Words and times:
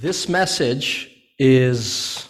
This 0.00 0.28
message 0.28 1.08
is, 1.38 2.28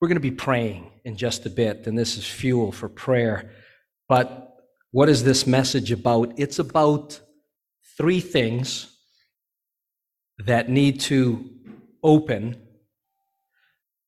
we're 0.00 0.06
going 0.06 0.16
to 0.16 0.20
be 0.20 0.30
praying 0.30 0.88
in 1.04 1.16
just 1.16 1.44
a 1.46 1.50
bit, 1.50 1.88
and 1.88 1.98
this 1.98 2.16
is 2.16 2.24
fuel 2.24 2.70
for 2.70 2.88
prayer. 2.88 3.50
But 4.08 4.56
what 4.92 5.08
is 5.08 5.24
this 5.24 5.48
message 5.48 5.90
about? 5.90 6.38
It's 6.38 6.60
about 6.60 7.20
three 7.96 8.20
things 8.20 8.96
that 10.38 10.68
need 10.68 11.00
to 11.00 11.50
open 12.04 12.62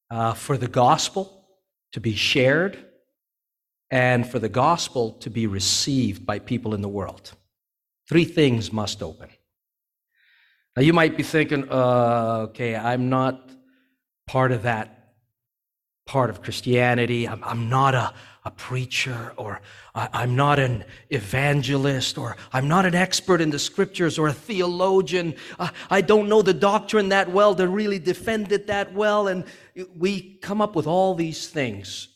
uh, 0.09 0.35
for 0.35 0.57
the 0.57 0.69
gospel 0.69 1.49
to 1.93 2.01
be 2.01 2.15
shared 2.15 2.79
and 3.91 4.25
for 4.25 4.39
the 4.39 4.49
gospel 4.49 5.15
to 5.15 5.31
be 5.31 5.49
received 5.49 6.25
by 6.25 6.39
people 6.39 6.75
in 6.75 6.81
the 6.81 6.89
world. 6.89 7.33
Three 8.09 8.25
things 8.25 8.73
must 8.73 9.03
open. 9.03 9.31
Now, 10.77 10.82
you 10.82 10.93
might 10.93 11.16
be 11.16 11.23
thinking, 11.23 11.68
uh, 11.71 12.46
okay, 12.48 12.77
I'm 12.77 13.09
not 13.09 13.50
part 14.26 14.53
of 14.53 14.63
that 14.63 15.00
part 16.07 16.31
of 16.31 16.43
Christianity. 16.43 17.29
I'm, 17.29 17.43
I'm 17.45 17.68
not 17.68 17.95
a, 17.95 18.12
a 18.45 18.50
preacher, 18.50 19.32
or 19.36 19.61
I, 19.95 20.25
am 20.25 20.35
not 20.35 20.59
an 20.59 20.85
evangelist, 21.11 22.18
or 22.18 22.36
I'm 22.53 22.67
not 22.67 22.86
an 22.86 22.95
expert 22.95 23.40
in 23.40 23.50
the 23.50 23.59
scriptures, 23.59 24.18
or 24.18 24.29
a 24.29 24.32
theologian. 24.32 25.35
I, 25.59 25.71
I 25.89 26.00
don't 26.00 26.29
know 26.29 26.43
the 26.43 26.54
doctrine 26.54 27.11
that 27.11 27.31
well 27.31 27.54
to 27.54 27.68
really 27.68 27.98
defend 27.98 28.50
it 28.50 28.67
that 28.68 28.93
well. 28.93 29.29
And 29.29 29.45
we 29.96 30.39
come 30.39 30.61
up 30.61 30.75
with 30.75 30.87
all 30.87 31.14
these 31.14 31.48
things. 31.48 32.09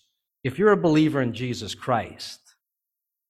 If 0.42 0.58
you're 0.58 0.72
a 0.72 0.76
believer 0.76 1.22
in 1.22 1.32
Jesus 1.32 1.74
Christ, 1.74 2.40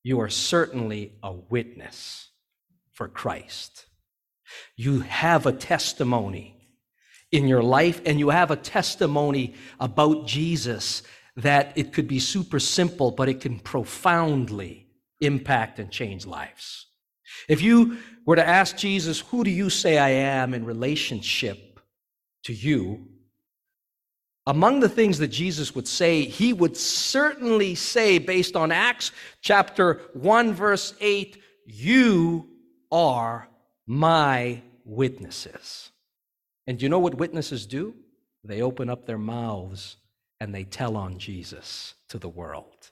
you 0.03 0.21
are 0.21 0.31
certainly 0.31 1.13
a 1.23 1.33
witness 1.33 2.31
for 2.93 3.09
Christ. 3.09 3.87
You 4.77 5.01
have 5.01 5.47
a 5.47 5.53
testimony 5.53 6.55
in 7.31 7.49
your 7.49 7.63
life, 7.63 8.01
and 8.07 8.19
you 8.19 8.31
have 8.31 8.51
a 8.51 8.57
testimony 8.57 9.55
about 9.81 10.27
Jesus 10.27 11.03
that 11.37 11.73
it 11.77 11.93
could 11.93 12.07
be 12.07 12.21
super 12.21 12.61
simple, 12.61 13.11
but 13.11 13.29
it 13.29 13.41
can 13.41 13.59
profoundly 13.59 14.87
impact 15.21 15.79
and 15.79 15.91
change 15.91 16.27
lives. 16.27 16.87
If 17.49 17.61
you 17.61 17.99
were 18.25 18.37
to 18.37 18.47
ask 18.47 18.77
Jesus, 18.77 19.21
Who 19.21 19.45
do 19.45 19.51
you 19.51 19.71
say 19.71 19.99
I 19.99 20.11
am 20.11 20.55
in 20.55 20.65
relationship 20.65 21.81
to 22.45 22.53
you? 22.53 23.09
Among 24.47 24.81
the 24.81 24.89
things 24.89 25.19
that 25.19 25.29
Jesus 25.29 25.75
would 25.75 25.89
say, 25.89 26.25
he 26.25 26.53
would 26.53 26.77
certainly 26.77 27.75
say, 27.75 28.19
based 28.19 28.57
on 28.57 28.71
Acts 28.71 29.11
chapter 29.41 30.03
1, 30.13 30.53
verse 30.53 30.95
8, 31.01 31.43
You 31.65 32.49
are 32.93 33.49
my 33.87 34.63
witnesses. 34.85 35.91
And 36.67 36.81
you 36.81 36.89
know 36.89 36.99
what 36.99 37.15
witnesses 37.17 37.67
do? 37.67 37.95
They 38.43 38.63
open 38.63 38.91
up 38.91 39.07
their 39.07 39.19
mouths 39.19 39.97
and 40.41 40.55
they 40.55 40.65
tell 40.65 40.97
on 40.97 41.19
Jesus 41.19 41.95
to 42.09 42.19
the 42.19 42.29
world. 42.29 42.91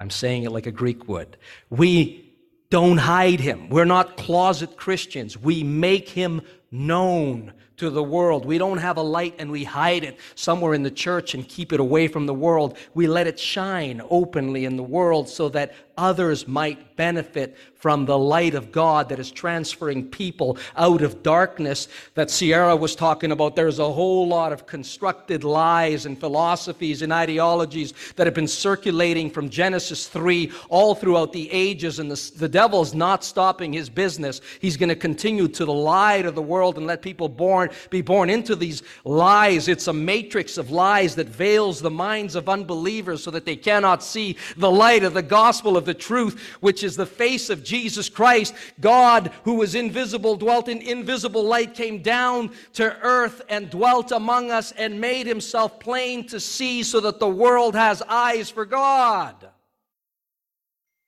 I'm 0.00 0.10
saying 0.10 0.44
it 0.44 0.52
like 0.52 0.66
a 0.66 0.72
Greek 0.72 1.08
would. 1.08 1.36
We 1.70 2.34
don't 2.70 2.98
hide 2.98 3.40
him. 3.40 3.68
We're 3.68 3.84
not 3.84 4.16
closet 4.16 4.76
Christians. 4.76 5.38
We 5.38 5.62
make 5.62 6.08
him 6.08 6.42
known 6.70 7.52
to 7.76 7.90
the 7.90 8.02
world. 8.02 8.44
We 8.44 8.58
don't 8.58 8.78
have 8.78 8.96
a 8.96 9.02
light 9.02 9.34
and 9.38 9.50
we 9.50 9.64
hide 9.64 10.04
it 10.04 10.18
somewhere 10.34 10.74
in 10.74 10.82
the 10.82 10.90
church 10.90 11.34
and 11.34 11.46
keep 11.46 11.72
it 11.72 11.80
away 11.80 12.08
from 12.08 12.26
the 12.26 12.34
world. 12.34 12.76
We 12.94 13.06
let 13.06 13.26
it 13.26 13.38
shine 13.38 14.00
openly 14.10 14.64
in 14.64 14.76
the 14.76 14.82
world 14.82 15.28
so 15.28 15.48
that 15.50 15.74
others 15.96 16.46
might 16.46 16.96
benefit 16.96 17.56
from 17.74 18.04
the 18.06 18.18
light 18.18 18.54
of 18.54 18.72
God 18.72 19.08
that 19.10 19.18
is 19.18 19.30
transferring 19.30 20.08
people 20.08 20.58
out 20.76 21.02
of 21.02 21.22
darkness 21.22 21.88
that 22.14 22.30
Sierra 22.30 22.74
was 22.74 22.96
talking 22.96 23.32
about. 23.32 23.54
There's 23.54 23.78
a 23.78 23.92
whole 23.92 24.26
lot 24.26 24.52
of 24.52 24.66
constructed 24.66 25.44
lies 25.44 26.06
and 26.06 26.18
philosophies 26.18 27.02
and 27.02 27.12
ideologies 27.12 27.94
that 28.16 28.26
have 28.26 28.34
been 28.34 28.48
circulating 28.48 29.30
from 29.30 29.48
Genesis 29.48 30.08
3 30.08 30.50
all 30.68 30.94
throughout 30.94 31.32
the 31.32 31.50
ages, 31.52 31.98
and 31.98 32.10
the, 32.10 32.32
the 32.36 32.48
devil's 32.48 32.94
not 32.94 33.22
stopping 33.22 33.72
his 33.72 33.88
business. 33.88 34.40
He's 34.60 34.76
going 34.76 34.88
to 34.88 34.96
continue 34.96 35.48
to 35.48 35.64
the 35.64 35.72
lie 35.72 36.22
to 36.22 36.30
the 36.30 36.42
world 36.42 36.78
and 36.78 36.86
let 36.86 37.02
people 37.02 37.28
born, 37.28 37.65
be 37.90 38.02
born 38.02 38.30
into 38.30 38.56
these 38.56 38.82
lies. 39.04 39.68
It's 39.68 39.88
a 39.88 39.92
matrix 39.92 40.58
of 40.58 40.70
lies 40.70 41.14
that 41.16 41.28
veils 41.28 41.80
the 41.80 41.90
minds 41.90 42.34
of 42.34 42.48
unbelievers 42.48 43.22
so 43.22 43.30
that 43.30 43.44
they 43.44 43.56
cannot 43.56 44.02
see 44.02 44.36
the 44.56 44.70
light 44.70 45.04
of 45.04 45.14
the 45.14 45.22
gospel 45.22 45.76
of 45.76 45.84
the 45.84 45.94
truth, 45.94 46.40
which 46.60 46.82
is 46.82 46.96
the 46.96 47.06
face 47.06 47.50
of 47.50 47.64
Jesus 47.64 48.08
Christ. 48.08 48.54
God, 48.80 49.32
who 49.44 49.54
was 49.54 49.74
invisible, 49.74 50.36
dwelt 50.36 50.68
in 50.68 50.82
invisible 50.82 51.44
light, 51.44 51.74
came 51.74 52.02
down 52.02 52.52
to 52.74 52.96
earth 53.02 53.42
and 53.48 53.70
dwelt 53.70 54.12
among 54.12 54.50
us 54.50 54.72
and 54.72 55.00
made 55.00 55.26
himself 55.26 55.80
plain 55.80 56.26
to 56.28 56.40
see 56.40 56.82
so 56.82 57.00
that 57.00 57.20
the 57.20 57.28
world 57.28 57.74
has 57.74 58.02
eyes 58.02 58.50
for 58.50 58.64
God. 58.64 59.48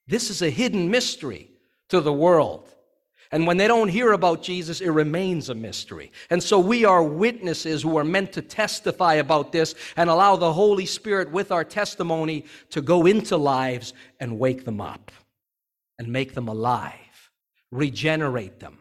This 0.06 0.30
is 0.30 0.40
a 0.42 0.50
hidden 0.50 0.90
mystery 0.90 1.50
to 1.88 2.00
the 2.00 2.12
world. 2.12 2.74
And 3.30 3.46
when 3.46 3.58
they 3.58 3.68
don't 3.68 3.88
hear 3.88 4.12
about 4.12 4.42
Jesus, 4.42 4.80
it 4.80 4.88
remains 4.88 5.50
a 5.50 5.54
mystery. 5.54 6.10
And 6.30 6.42
so 6.42 6.58
we 6.58 6.84
are 6.84 7.02
witnesses 7.02 7.82
who 7.82 7.98
are 7.98 8.04
meant 8.04 8.32
to 8.32 8.42
testify 8.42 9.14
about 9.14 9.52
this 9.52 9.74
and 9.96 10.08
allow 10.08 10.36
the 10.36 10.52
Holy 10.52 10.86
Spirit 10.86 11.30
with 11.30 11.52
our 11.52 11.64
testimony 11.64 12.46
to 12.70 12.80
go 12.80 13.04
into 13.04 13.36
lives 13.36 13.92
and 14.18 14.38
wake 14.38 14.64
them 14.64 14.80
up 14.80 15.12
and 15.98 16.08
make 16.08 16.34
them 16.34 16.48
alive, 16.48 17.30
regenerate 17.70 18.60
them. 18.60 18.78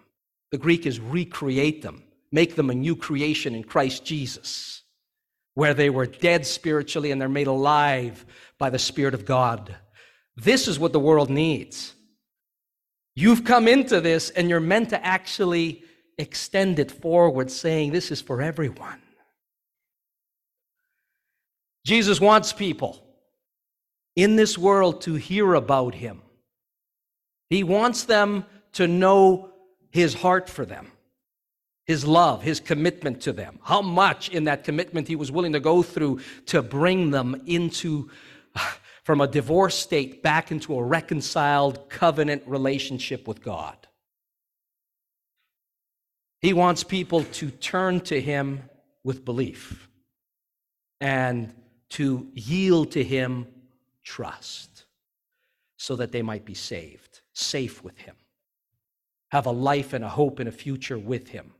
The 0.51 0.57
Greek 0.57 0.85
is 0.85 0.99
recreate 0.99 1.81
them, 1.81 2.03
make 2.31 2.55
them 2.55 2.69
a 2.69 2.75
new 2.75 2.95
creation 2.95 3.53
in 3.53 3.65
Christ 3.65 4.05
Jesus, 4.05 4.83
where 5.55 5.73
they 5.73 5.89
were 5.89 6.05
dead 6.05 6.45
spiritually 6.45 7.11
and 7.11 7.19
they're 7.19 7.27
made 7.27 7.47
alive 7.47 8.25
by 8.57 8.69
the 8.69 8.79
Spirit 8.79 9.13
of 9.13 9.25
God. 9.25 9.75
This 10.37 10.69
is 10.69 10.79
what 10.79 10.93
the 10.93 10.99
world 10.99 11.29
needs. 11.29 11.95
You've 13.19 13.44
come 13.44 13.67
into 13.67 14.00
this 14.00 14.29
and 14.29 14.47
you're 14.47 14.59
meant 14.59 14.89
to 14.89 15.03
actually 15.03 15.83
extend 16.19 16.78
it 16.78 16.91
forward, 16.91 17.50
saying, 17.50 17.91
This 17.91 18.11
is 18.11 18.22
for 18.22 18.44
everyone. 18.44 19.01
Jesus 21.83 22.22
wants 22.22 22.53
people 22.53 23.03
in 24.16 24.35
this 24.35 24.56
world 24.56 25.01
to 25.01 25.16
hear 25.16 25.56
about 25.56 25.95
him. 25.95 26.22
He 27.50 27.63
wants 27.63 28.03
them 28.03 28.45
to 28.73 28.88
know 28.88 29.50
his 29.89 30.13
heart 30.13 30.47
for 30.47 30.63
them, 30.63 30.91
his 31.88 32.06
love, 32.06 32.44
his 32.44 32.59
commitment 32.59 33.22
to 33.22 33.33
them, 33.33 33.57
how 33.63 33.81
much 33.81 34.29
in 34.29 34.44
that 34.44 34.63
commitment 34.63 35.07
he 35.07 35.16
was 35.16 35.31
willing 35.31 35.53
to 35.53 35.59
go 35.59 35.81
through 35.81 36.19
to 36.45 36.61
bring 36.61 37.09
them 37.09 37.41
into 37.47 38.11
from 39.07 39.22
a 39.22 39.28
divorced 39.28 39.79
state 39.79 40.22
back 40.22 40.51
into 40.51 40.78
a 40.78 40.84
reconciled 40.84 41.90
covenant 41.90 42.44
relationship 42.45 43.25
with 43.25 43.41
God. 43.41 43.88
He 46.41 46.51
wants 46.51 46.84
people 46.84 47.23
to 47.23 47.50
turn 47.50 48.01
to 48.01 48.19
Him 48.19 48.63
with 49.06 49.23
belief 49.23 49.88
and 51.00 51.53
to 51.91 52.28
yield 52.34 52.91
to 52.91 53.01
Him 53.01 53.47
trust 54.03 54.84
so 55.78 55.95
that 55.95 56.12
they 56.12 56.22
might 56.22 56.44
be 56.44 56.53
saved, 56.53 57.22
safe 57.31 57.81
with 57.85 57.97
Him, 58.00 58.16
have 59.29 59.45
a 59.45 59.51
life 59.51 59.94
and 59.94 60.03
a 60.03 60.09
hope 60.09 60.39
and 60.39 60.50
a 60.50 60.51
future 60.51 61.00
with 61.00 61.29
Him. 61.29 61.53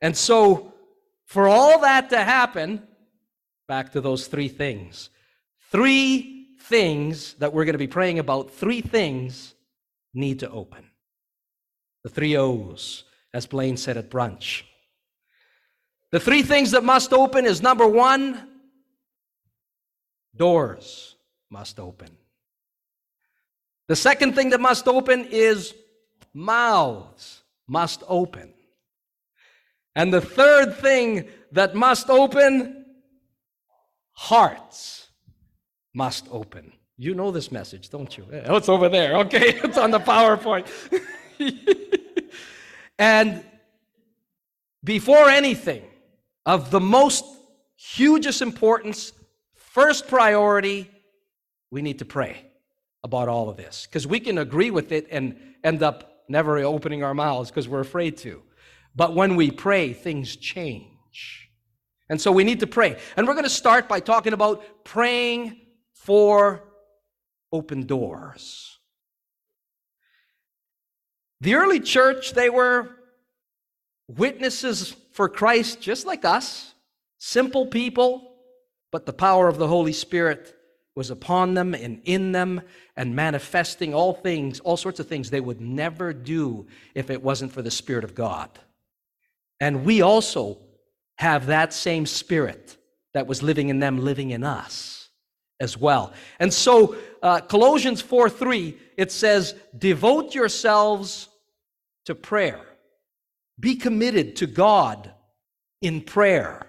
And 0.00 0.16
so, 0.16 0.72
for 1.26 1.48
all 1.48 1.80
that 1.82 2.08
to 2.08 2.24
happen, 2.24 2.82
back 3.68 3.92
to 3.92 4.00
those 4.00 4.26
three 4.26 4.48
things, 4.48 5.10
three 5.70 6.35
things 6.60 7.34
that 7.34 7.52
we're 7.52 7.64
going 7.64 7.74
to 7.74 7.78
be 7.78 7.86
praying 7.86 8.18
about, 8.18 8.50
three 8.50 8.80
things 8.80 9.54
need 10.14 10.40
to 10.40 10.50
open. 10.50 10.84
The 12.02 12.10
three 12.10 12.36
O's, 12.36 13.04
as 13.32 13.46
Blaine 13.46 13.76
said 13.76 13.96
at 13.96 14.10
brunch. 14.10 14.62
The 16.12 16.20
three 16.20 16.42
things 16.42 16.70
that 16.70 16.84
must 16.84 17.12
open 17.12 17.44
is 17.44 17.62
number 17.62 17.86
one, 17.86 18.48
doors 20.34 21.16
must 21.50 21.78
open. 21.78 22.16
The 23.88 23.96
second 23.96 24.34
thing 24.34 24.50
that 24.50 24.60
must 24.60 24.88
open 24.88 25.26
is 25.30 25.74
mouths 26.32 27.42
must 27.68 28.02
open. 28.08 28.52
And 29.94 30.12
the 30.12 30.20
third 30.20 30.76
thing 30.76 31.28
that 31.52 31.74
must 31.74 32.10
open, 32.10 32.84
hearts 34.12 35.05
must 35.96 36.28
open. 36.30 36.72
You 36.98 37.14
know 37.14 37.30
this 37.30 37.50
message, 37.50 37.88
don't 37.88 38.16
you? 38.16 38.26
It's 38.30 38.68
over 38.68 38.88
there. 38.88 39.16
Okay, 39.18 39.54
it's 39.64 39.78
on 39.78 39.90
the 39.90 39.98
PowerPoint. 39.98 40.66
and 42.98 43.42
before 44.84 45.28
anything, 45.28 45.82
of 46.44 46.70
the 46.70 46.80
most 46.80 47.24
hugest 47.76 48.40
importance, 48.40 49.12
first 49.54 50.06
priority, 50.06 50.88
we 51.70 51.82
need 51.82 51.98
to 51.98 52.04
pray 52.04 52.46
about 53.02 53.28
all 53.28 53.48
of 53.48 53.56
this 53.56 53.86
because 53.86 54.06
we 54.06 54.20
can 54.20 54.38
agree 54.38 54.70
with 54.70 54.92
it 54.92 55.08
and 55.10 55.36
end 55.64 55.82
up 55.82 56.22
never 56.28 56.58
opening 56.58 57.02
our 57.02 57.14
mouths 57.14 57.50
because 57.50 57.68
we're 57.68 57.80
afraid 57.80 58.16
to. 58.18 58.42
But 58.94 59.14
when 59.14 59.34
we 59.34 59.50
pray, 59.50 59.92
things 59.92 60.36
change. 60.36 61.50
And 62.08 62.20
so 62.20 62.30
we 62.30 62.44
need 62.44 62.60
to 62.60 62.66
pray. 62.66 62.96
And 63.16 63.26
we're 63.26 63.34
going 63.34 63.44
to 63.44 63.50
start 63.50 63.88
by 63.88 63.98
talking 63.98 64.32
about 64.32 64.84
praying 64.84 65.60
for 65.96 66.62
open 67.52 67.86
doors. 67.86 68.78
The 71.40 71.54
early 71.54 71.80
church, 71.80 72.32
they 72.32 72.50
were 72.50 72.90
witnesses 74.08 74.94
for 75.12 75.28
Christ 75.28 75.80
just 75.80 76.06
like 76.06 76.24
us, 76.24 76.74
simple 77.18 77.66
people, 77.66 78.36
but 78.92 79.06
the 79.06 79.12
power 79.12 79.48
of 79.48 79.58
the 79.58 79.68
Holy 79.68 79.92
Spirit 79.92 80.54
was 80.94 81.10
upon 81.10 81.54
them 81.54 81.74
and 81.74 82.00
in 82.04 82.32
them 82.32 82.62
and 82.96 83.14
manifesting 83.14 83.92
all 83.92 84.14
things, 84.14 84.60
all 84.60 84.76
sorts 84.76 85.00
of 85.00 85.08
things 85.08 85.28
they 85.28 85.40
would 85.40 85.60
never 85.60 86.12
do 86.12 86.66
if 86.94 87.10
it 87.10 87.22
wasn't 87.22 87.52
for 87.52 87.62
the 87.62 87.70
Spirit 87.70 88.04
of 88.04 88.14
God. 88.14 88.50
And 89.60 89.84
we 89.84 90.02
also 90.02 90.58
have 91.18 91.46
that 91.46 91.72
same 91.72 92.06
Spirit 92.06 92.76
that 93.12 93.26
was 93.26 93.42
living 93.42 93.68
in 93.68 93.80
them, 93.80 93.98
living 93.98 94.30
in 94.30 94.44
us 94.44 95.05
as 95.60 95.76
well. 95.76 96.12
And 96.38 96.52
so, 96.52 96.96
uh, 97.22 97.40
Colossians 97.40 98.00
4 98.00 98.30
3, 98.30 98.76
it 98.96 99.10
says, 99.12 99.54
Devote 99.76 100.34
yourselves 100.34 101.28
to 102.04 102.14
prayer. 102.14 102.60
Be 103.58 103.76
committed 103.76 104.36
to 104.36 104.46
God 104.46 105.10
in 105.80 106.02
prayer, 106.02 106.66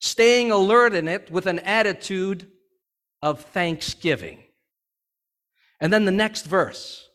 staying 0.00 0.50
alert 0.50 0.94
in 0.94 1.08
it 1.08 1.30
with 1.30 1.46
an 1.46 1.58
attitude 1.60 2.50
of 3.22 3.40
thanksgiving. 3.40 4.38
And 5.80 5.92
then 5.92 6.04
the 6.04 6.12
next 6.12 6.46
verse. 6.46 7.08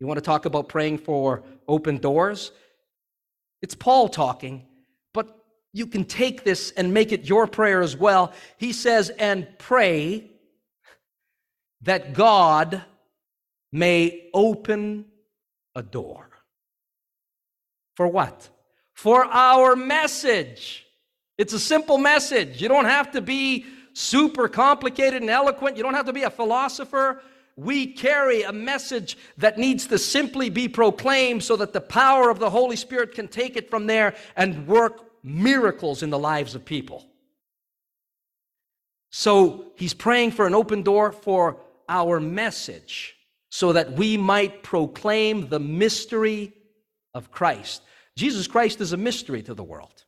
You 0.00 0.06
want 0.06 0.18
to 0.18 0.24
talk 0.24 0.44
about 0.44 0.68
praying 0.68 0.98
for 0.98 1.44
open 1.68 1.98
doors? 1.98 2.50
It's 3.62 3.74
Paul 3.74 4.08
talking, 4.08 4.66
you 5.74 5.88
can 5.88 6.04
take 6.04 6.44
this 6.44 6.70
and 6.70 6.94
make 6.94 7.10
it 7.10 7.28
your 7.28 7.48
prayer 7.48 7.82
as 7.82 7.96
well. 7.96 8.32
He 8.56 8.72
says, 8.72 9.10
and 9.10 9.46
pray 9.58 10.30
that 11.82 12.14
God 12.14 12.80
may 13.72 14.30
open 14.32 15.06
a 15.74 15.82
door. 15.82 16.30
For 17.96 18.06
what? 18.06 18.48
For 18.92 19.24
our 19.24 19.74
message. 19.74 20.86
It's 21.36 21.52
a 21.52 21.58
simple 21.58 21.98
message. 21.98 22.62
You 22.62 22.68
don't 22.68 22.84
have 22.84 23.10
to 23.10 23.20
be 23.20 23.66
super 23.94 24.46
complicated 24.46 25.22
and 25.22 25.30
eloquent. 25.30 25.76
You 25.76 25.82
don't 25.82 25.94
have 25.94 26.06
to 26.06 26.12
be 26.12 26.22
a 26.22 26.30
philosopher. 26.30 27.20
We 27.56 27.88
carry 27.88 28.42
a 28.42 28.52
message 28.52 29.18
that 29.38 29.58
needs 29.58 29.88
to 29.88 29.98
simply 29.98 30.50
be 30.50 30.68
proclaimed 30.68 31.42
so 31.42 31.56
that 31.56 31.72
the 31.72 31.80
power 31.80 32.30
of 32.30 32.38
the 32.38 32.50
Holy 32.50 32.76
Spirit 32.76 33.12
can 33.12 33.26
take 33.26 33.56
it 33.56 33.68
from 33.68 33.88
there 33.88 34.14
and 34.36 34.68
work 34.68 35.10
miracles 35.24 36.02
in 36.02 36.10
the 36.10 36.18
lives 36.18 36.54
of 36.54 36.64
people. 36.64 37.04
So 39.10 39.72
he's 39.76 39.94
praying 39.94 40.32
for 40.32 40.46
an 40.46 40.54
open 40.54 40.82
door 40.82 41.10
for 41.10 41.60
our 41.88 42.20
message 42.20 43.16
so 43.48 43.72
that 43.72 43.92
we 43.92 44.16
might 44.16 44.62
proclaim 44.62 45.48
the 45.48 45.60
mystery 45.60 46.52
of 47.14 47.30
Christ. 47.30 47.82
Jesus 48.16 48.46
Christ 48.46 48.80
is 48.80 48.92
a 48.92 48.96
mystery 48.96 49.42
to 49.42 49.54
the 49.54 49.62
world. 49.62 50.04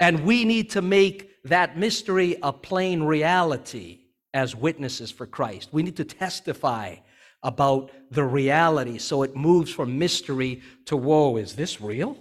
And 0.00 0.24
we 0.24 0.44
need 0.44 0.70
to 0.70 0.82
make 0.82 1.42
that 1.44 1.76
mystery 1.76 2.36
a 2.42 2.52
plain 2.52 3.02
reality 3.02 3.98
as 4.32 4.56
witnesses 4.56 5.10
for 5.10 5.26
Christ. 5.26 5.70
We 5.72 5.82
need 5.82 5.96
to 5.96 6.04
testify 6.04 6.96
about 7.42 7.90
the 8.10 8.24
reality 8.24 8.98
so 8.98 9.22
it 9.22 9.36
moves 9.36 9.70
from 9.70 9.98
mystery 9.98 10.62
to 10.86 10.96
woe. 10.96 11.36
Is 11.36 11.56
this 11.56 11.80
real? 11.80 12.16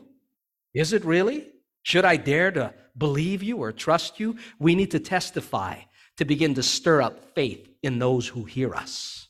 Is 0.73 0.93
it 0.93 1.05
really? 1.05 1.50
Should 1.83 2.05
I 2.05 2.17
dare 2.17 2.51
to 2.51 2.73
believe 2.97 3.41
you 3.43 3.57
or 3.57 3.71
trust 3.71 4.19
you? 4.19 4.37
We 4.59 4.75
need 4.75 4.91
to 4.91 4.99
testify 4.99 5.81
to 6.17 6.25
begin 6.25 6.53
to 6.55 6.63
stir 6.63 7.01
up 7.01 7.33
faith 7.33 7.67
in 7.81 7.99
those 7.99 8.27
who 8.27 8.43
hear 8.43 8.75
us. 8.75 9.27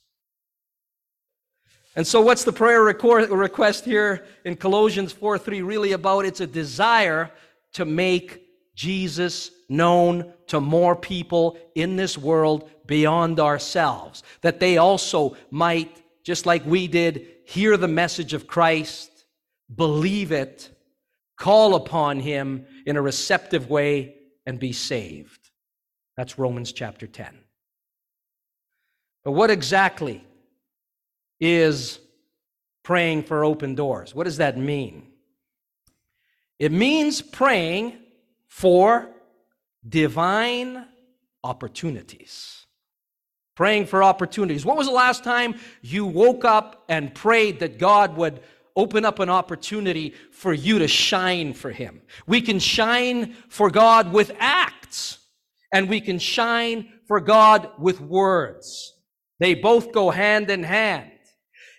And 1.96 2.08
so, 2.08 2.22
what's 2.22 2.46
the 2.46 2.54
prayer 2.54 2.82
request 2.82 3.84
here 3.86 4.26
in 4.46 4.56
Colossians 4.56 5.12
4 5.12 5.38
3 5.38 5.62
really 5.62 5.92
about? 5.92 6.26
It's 6.26 6.40
a 6.40 6.48
desire 6.48 7.32
to 7.74 7.86
make 7.86 8.42
Jesus 8.76 9.52
known 9.68 10.34
to 10.48 10.62
more 10.62 10.96
people 10.96 11.58
in 11.76 11.96
this 11.96 12.18
world 12.18 12.70
beyond 12.86 13.40
ourselves, 13.40 14.24
that 14.42 14.60
they 14.60 14.78
also 14.78 15.36
might, 15.50 16.02
just 16.24 16.46
like 16.46 16.66
we 16.66 16.88
did, 16.88 17.28
hear 17.46 17.78
the 17.78 17.88
message 17.88 18.34
of 18.34 18.48
Christ, 18.48 19.26
believe 19.74 20.32
it, 20.32 20.70
call 21.42 21.74
upon 21.74 22.20
Him 22.20 22.68
in 22.86 22.98
a 22.98 23.02
receptive 23.02 23.68
way, 23.68 24.16
and 24.46 24.60
be 24.60 24.72
saved. 24.72 25.50
That's 26.16 26.38
Romans 26.38 26.72
chapter 26.72 27.08
10. 27.08 27.36
But 29.24 29.32
what 29.32 29.50
exactly 29.50 30.24
is 31.40 32.00
praying 32.84 33.24
for 33.24 33.44
open 33.44 33.74
doors? 33.74 34.14
What 34.14 34.26
does 34.26 34.38
that 34.38 34.56
mean? 34.56 35.08
It 36.60 36.72
means 36.72 37.24
praying 37.24 37.98
for 38.48 39.10
divine 39.88 40.86
opportunities. 41.44 42.68
Praying 43.56 43.88
for 43.88 44.04
opportunities. 44.04 44.64
When 44.64 44.78
was 44.78 44.88
the 44.88 44.94
last 44.94 45.24
time 45.24 45.56
you 45.82 46.06
woke 46.06 46.46
up 46.46 46.84
and 46.88 47.16
prayed 47.16 47.62
that 47.62 47.80
God 47.80 48.16
would 48.16 48.42
open 48.76 49.06
up 49.06 49.20
an 49.20 49.30
opportunity 49.30 50.14
for 50.32 50.54
you 50.54 50.80
to 50.80 50.88
shine 50.88 51.54
for 51.54 51.72
Him? 51.72 52.02
We 52.28 52.42
can 52.42 52.60
shine 52.60 53.36
for 53.50 53.70
God 53.70 54.12
with 54.14 54.32
acts, 54.40 55.20
and 55.74 55.90
we 55.90 56.02
can 56.02 56.20
shine 56.20 56.92
for 57.08 57.20
God 57.20 57.72
with 57.80 58.02
words. 58.02 58.94
They 59.40 59.56
both 59.56 59.92
go 59.92 60.10
hand 60.10 60.50
in 60.50 60.64
hand. 60.64 61.12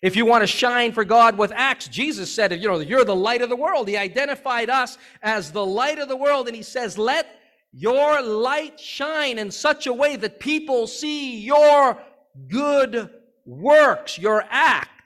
If 0.02 0.16
you 0.16 0.26
want 0.26 0.42
to 0.42 0.48
shine 0.48 0.92
for 0.92 1.04
God 1.04 1.38
with 1.38 1.52
acts, 1.54 1.86
Jesus 1.86 2.32
said, 2.34 2.52
you 2.60 2.68
know, 2.68 2.80
you're 2.80 3.04
the 3.04 3.14
light 3.14 3.40
of 3.40 3.48
the 3.48 3.56
world. 3.56 3.86
He 3.86 3.96
identified 3.96 4.68
us 4.68 4.98
as 5.22 5.52
the 5.52 5.64
light 5.64 6.00
of 6.00 6.08
the 6.08 6.16
world, 6.16 6.48
and 6.48 6.56
he 6.56 6.62
says, 6.62 6.98
let 6.98 7.38
your 7.72 8.20
light 8.20 8.80
shine 8.80 9.38
in 9.38 9.50
such 9.50 9.86
a 9.86 9.92
way 9.92 10.16
that 10.16 10.40
people 10.40 10.86
see 10.86 11.38
your 11.38 12.02
good 12.48 13.10
works, 13.46 14.18
your 14.18 14.44
acts, 14.50 15.01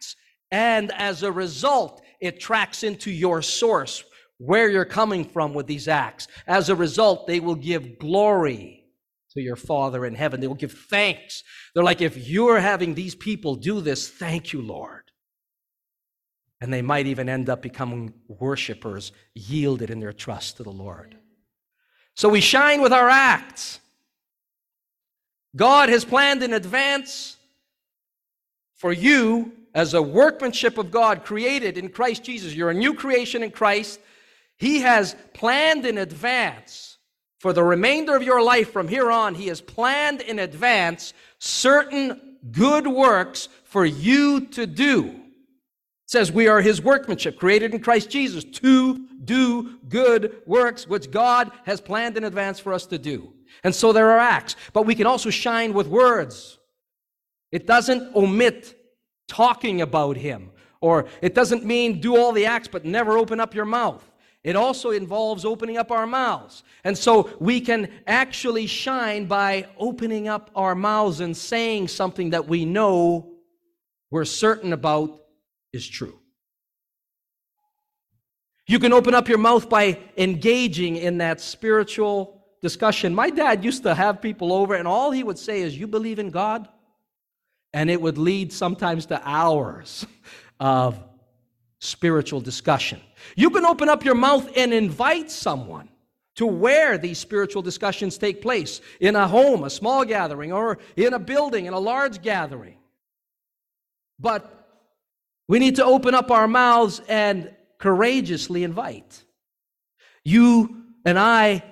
and 0.50 0.92
as 0.92 1.22
a 1.22 1.32
result, 1.32 2.02
it 2.20 2.40
tracks 2.40 2.82
into 2.82 3.10
your 3.10 3.42
source, 3.42 4.04
where 4.38 4.68
you're 4.68 4.84
coming 4.84 5.24
from 5.24 5.54
with 5.54 5.66
these 5.66 5.88
acts. 5.88 6.28
As 6.46 6.68
a 6.68 6.76
result, 6.76 7.26
they 7.26 7.40
will 7.40 7.54
give 7.54 7.98
glory 7.98 8.84
to 9.32 9.40
your 9.40 9.56
Father 9.56 10.06
in 10.06 10.14
heaven. 10.14 10.40
They 10.40 10.46
will 10.46 10.54
give 10.54 10.72
thanks. 10.72 11.42
They're 11.74 11.84
like, 11.84 12.00
if 12.00 12.16
you're 12.16 12.60
having 12.60 12.94
these 12.94 13.14
people 13.14 13.54
do 13.54 13.80
this, 13.80 14.08
thank 14.08 14.52
you, 14.52 14.62
Lord. 14.62 15.02
And 16.60 16.72
they 16.72 16.82
might 16.82 17.06
even 17.06 17.28
end 17.28 17.50
up 17.50 17.60
becoming 17.60 18.14
worshipers, 18.28 19.12
yielded 19.34 19.90
in 19.90 20.00
their 20.00 20.12
trust 20.12 20.56
to 20.56 20.62
the 20.62 20.70
Lord. 20.70 21.16
So 22.14 22.30
we 22.30 22.40
shine 22.40 22.80
with 22.80 22.94
our 22.94 23.10
acts. 23.10 23.80
God 25.54 25.90
has 25.90 26.04
planned 26.04 26.42
in 26.42 26.54
advance 26.54 27.36
for 28.74 28.92
you 28.92 29.52
as 29.76 29.92
a 29.92 30.00
workmanship 30.00 30.78
of 30.78 30.90
God 30.90 31.22
created 31.22 31.76
in 31.76 31.90
Christ 31.90 32.24
Jesus. 32.24 32.54
You're 32.54 32.70
a 32.70 32.74
new 32.74 32.94
creation 32.94 33.42
in 33.42 33.50
Christ. 33.50 34.00
He 34.56 34.80
has 34.80 35.14
planned 35.34 35.84
in 35.84 35.98
advance 35.98 36.96
for 37.40 37.52
the 37.52 37.62
remainder 37.62 38.16
of 38.16 38.22
your 38.22 38.42
life 38.42 38.72
from 38.72 38.88
here 38.88 39.10
on, 39.10 39.34
He 39.34 39.48
has 39.48 39.60
planned 39.60 40.22
in 40.22 40.38
advance 40.38 41.12
certain 41.38 42.38
good 42.50 42.86
works 42.86 43.50
for 43.64 43.84
you 43.84 44.46
to 44.46 44.66
do. 44.66 45.08
It 45.08 46.10
says 46.10 46.32
we 46.32 46.48
are 46.48 46.62
His 46.62 46.80
workmanship, 46.80 47.38
created 47.38 47.74
in 47.74 47.80
Christ 47.80 48.08
Jesus, 48.08 48.44
to 48.44 49.06
do 49.22 49.78
good 49.90 50.40
works 50.46 50.88
which 50.88 51.10
God 51.10 51.52
has 51.66 51.82
planned 51.82 52.16
in 52.16 52.24
advance 52.24 52.58
for 52.58 52.72
us 52.72 52.86
to 52.86 52.96
do. 52.96 53.34
And 53.62 53.74
so 53.74 53.92
there 53.92 54.10
are 54.10 54.18
acts, 54.18 54.56
but 54.72 54.86
we 54.86 54.94
can 54.94 55.06
also 55.06 55.28
shine 55.28 55.74
with 55.74 55.86
words. 55.86 56.58
It 57.52 57.66
doesn't 57.66 58.16
omit 58.16 58.75
talking 59.28 59.80
about 59.82 60.16
Him, 60.16 60.50
or 60.80 61.06
it 61.22 61.34
doesn't 61.34 61.64
mean 61.64 62.00
do 62.00 62.16
all 62.16 62.32
the 62.32 62.46
acts 62.46 62.68
but 62.68 62.84
never 62.84 63.18
open 63.18 63.40
up 63.40 63.54
your 63.54 63.64
mouth. 63.64 64.08
It 64.46 64.54
also 64.54 64.90
involves 64.90 65.44
opening 65.44 65.76
up 65.76 65.90
our 65.90 66.06
mouths. 66.06 66.62
And 66.84 66.96
so 66.96 67.30
we 67.40 67.60
can 67.60 67.88
actually 68.06 68.68
shine 68.68 69.26
by 69.26 69.66
opening 69.76 70.28
up 70.28 70.52
our 70.54 70.76
mouths 70.76 71.18
and 71.18 71.36
saying 71.36 71.88
something 71.88 72.30
that 72.30 72.46
we 72.46 72.64
know 72.64 73.32
we're 74.10 74.24
certain 74.24 74.72
about 74.72 75.20
is 75.72 75.86
true. 75.88 76.20
You 78.68 78.78
can 78.78 78.92
open 78.92 79.14
up 79.14 79.28
your 79.28 79.38
mouth 79.38 79.68
by 79.68 79.98
engaging 80.16 80.96
in 80.96 81.18
that 81.18 81.40
spiritual 81.40 82.44
discussion. 82.62 83.14
My 83.14 83.30
dad 83.30 83.64
used 83.64 83.82
to 83.84 83.94
have 83.94 84.20
people 84.20 84.52
over, 84.52 84.74
and 84.74 84.88
all 84.88 85.10
he 85.10 85.22
would 85.22 85.38
say 85.38 85.62
is, 85.62 85.76
You 85.76 85.86
believe 85.86 86.18
in 86.18 86.30
God? 86.30 86.68
And 87.76 87.90
it 87.90 88.00
would 88.00 88.16
lead 88.16 88.54
sometimes 88.54 89.04
to 89.06 89.20
hours 89.22 90.06
of 90.58 90.98
spiritual 91.78 92.40
discussion. 92.40 92.98
You 93.36 93.50
can 93.50 93.66
open 93.66 93.90
up 93.90 94.02
your 94.02 94.14
mouth 94.14 94.50
and 94.56 94.72
invite 94.72 95.30
someone 95.30 95.90
to 96.36 96.46
where 96.46 96.96
these 96.96 97.18
spiritual 97.18 97.60
discussions 97.60 98.16
take 98.16 98.40
place 98.40 98.80
in 98.98 99.14
a 99.14 99.28
home, 99.28 99.62
a 99.62 99.68
small 99.68 100.06
gathering, 100.06 100.54
or 100.54 100.78
in 100.96 101.12
a 101.12 101.18
building, 101.18 101.66
in 101.66 101.74
a 101.74 101.78
large 101.78 102.22
gathering. 102.22 102.78
But 104.18 104.50
we 105.46 105.58
need 105.58 105.76
to 105.76 105.84
open 105.84 106.14
up 106.14 106.30
our 106.30 106.48
mouths 106.48 107.02
and 107.10 107.54
courageously 107.76 108.64
invite. 108.64 109.22
You 110.24 110.82
and 111.04 111.18
I 111.18 111.62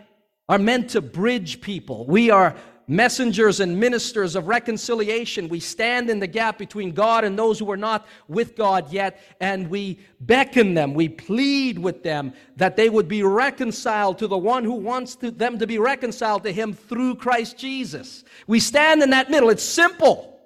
are 0.50 0.58
meant 0.58 0.90
to 0.90 1.00
bridge 1.00 1.62
people. 1.62 2.04
We 2.06 2.30
are 2.30 2.56
messengers 2.86 3.60
and 3.60 3.78
ministers 3.78 4.36
of 4.36 4.48
reconciliation. 4.48 5.48
We 5.48 5.60
stand 5.60 6.10
in 6.10 6.20
the 6.20 6.26
gap 6.26 6.58
between 6.58 6.92
God 6.92 7.24
and 7.24 7.38
those 7.38 7.58
who 7.58 7.70
are 7.70 7.76
not 7.76 8.06
with 8.28 8.56
God 8.56 8.92
yet, 8.92 9.20
and 9.40 9.68
we 9.68 10.00
beckon 10.20 10.74
them, 10.74 10.94
we 10.94 11.08
plead 11.08 11.78
with 11.78 12.02
them 12.02 12.32
that 12.56 12.76
they 12.76 12.88
would 12.88 13.08
be 13.08 13.22
reconciled 13.22 14.18
to 14.18 14.26
the 14.26 14.38
one 14.38 14.64
who 14.64 14.74
wants 14.74 15.16
to, 15.16 15.30
them 15.30 15.58
to 15.58 15.66
be 15.66 15.78
reconciled 15.78 16.44
to 16.44 16.52
Him 16.52 16.72
through 16.72 17.16
Christ 17.16 17.58
Jesus. 17.58 18.24
We 18.46 18.60
stand 18.60 19.02
in 19.02 19.10
that 19.10 19.30
middle. 19.30 19.50
It's 19.50 19.62
simple. 19.62 20.40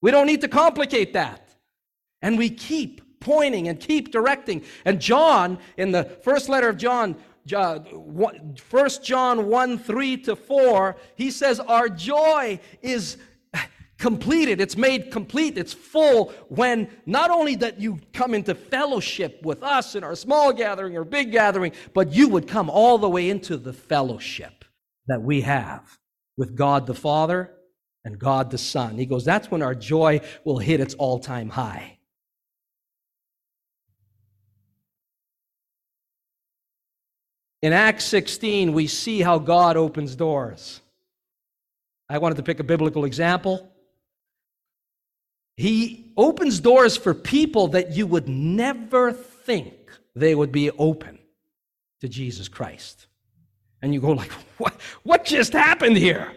We 0.00 0.10
don't 0.10 0.26
need 0.26 0.42
to 0.42 0.48
complicate 0.48 1.14
that. 1.14 1.48
And 2.20 2.38
we 2.38 2.50
keep 2.50 3.20
pointing 3.20 3.68
and 3.68 3.80
keep 3.80 4.12
directing. 4.12 4.62
And 4.84 5.00
John, 5.00 5.58
in 5.76 5.92
the 5.92 6.04
first 6.04 6.48
letter 6.48 6.68
of 6.68 6.76
John, 6.76 7.16
First 7.46 9.04
John 9.04 9.46
1 9.48 9.78
3 9.78 10.16
to 10.18 10.36
4, 10.36 10.96
he 11.14 11.30
says, 11.30 11.60
Our 11.60 11.88
joy 11.88 12.60
is 12.80 13.18
completed, 13.98 14.60
it's 14.60 14.76
made 14.76 15.10
complete, 15.10 15.56
it's 15.58 15.72
full 15.72 16.32
when 16.48 16.88
not 17.06 17.30
only 17.30 17.54
that 17.56 17.80
you 17.80 18.00
come 18.12 18.34
into 18.34 18.54
fellowship 18.54 19.40
with 19.42 19.62
us 19.62 19.94
in 19.94 20.04
our 20.04 20.14
small 20.14 20.52
gathering 20.52 20.96
or 20.96 21.04
big 21.04 21.32
gathering, 21.32 21.72
but 21.92 22.12
you 22.12 22.28
would 22.28 22.48
come 22.48 22.68
all 22.70 22.98
the 22.98 23.08
way 23.08 23.30
into 23.30 23.56
the 23.56 23.72
fellowship 23.72 24.64
that 25.06 25.22
we 25.22 25.42
have 25.42 25.98
with 26.36 26.56
God 26.56 26.86
the 26.86 26.94
Father 26.94 27.50
and 28.04 28.18
God 28.18 28.50
the 28.50 28.58
Son. 28.58 28.96
He 28.96 29.06
goes, 29.06 29.24
That's 29.24 29.50
when 29.50 29.62
our 29.62 29.74
joy 29.74 30.20
will 30.44 30.58
hit 30.58 30.80
its 30.80 30.94
all 30.94 31.18
time 31.18 31.50
high. 31.50 31.93
In 37.64 37.72
Acts 37.72 38.04
16, 38.04 38.74
we 38.74 38.86
see 38.86 39.22
how 39.22 39.38
God 39.38 39.78
opens 39.78 40.14
doors. 40.14 40.82
I 42.10 42.18
wanted 42.18 42.34
to 42.34 42.42
pick 42.42 42.60
a 42.60 42.62
biblical 42.62 43.06
example. 43.06 43.72
He 45.56 46.12
opens 46.14 46.60
doors 46.60 46.94
for 46.98 47.14
people 47.14 47.68
that 47.68 47.92
you 47.92 48.06
would 48.06 48.28
never 48.28 49.12
think 49.12 49.72
they 50.14 50.34
would 50.34 50.52
be 50.52 50.72
open 50.72 51.18
to 52.02 52.08
Jesus 52.10 52.48
Christ. 52.48 53.06
And 53.80 53.94
you 53.94 54.00
go 54.02 54.10
like, 54.10 54.32
what, 54.58 54.78
what 55.02 55.24
just 55.24 55.54
happened 55.54 55.96
here? 55.96 56.32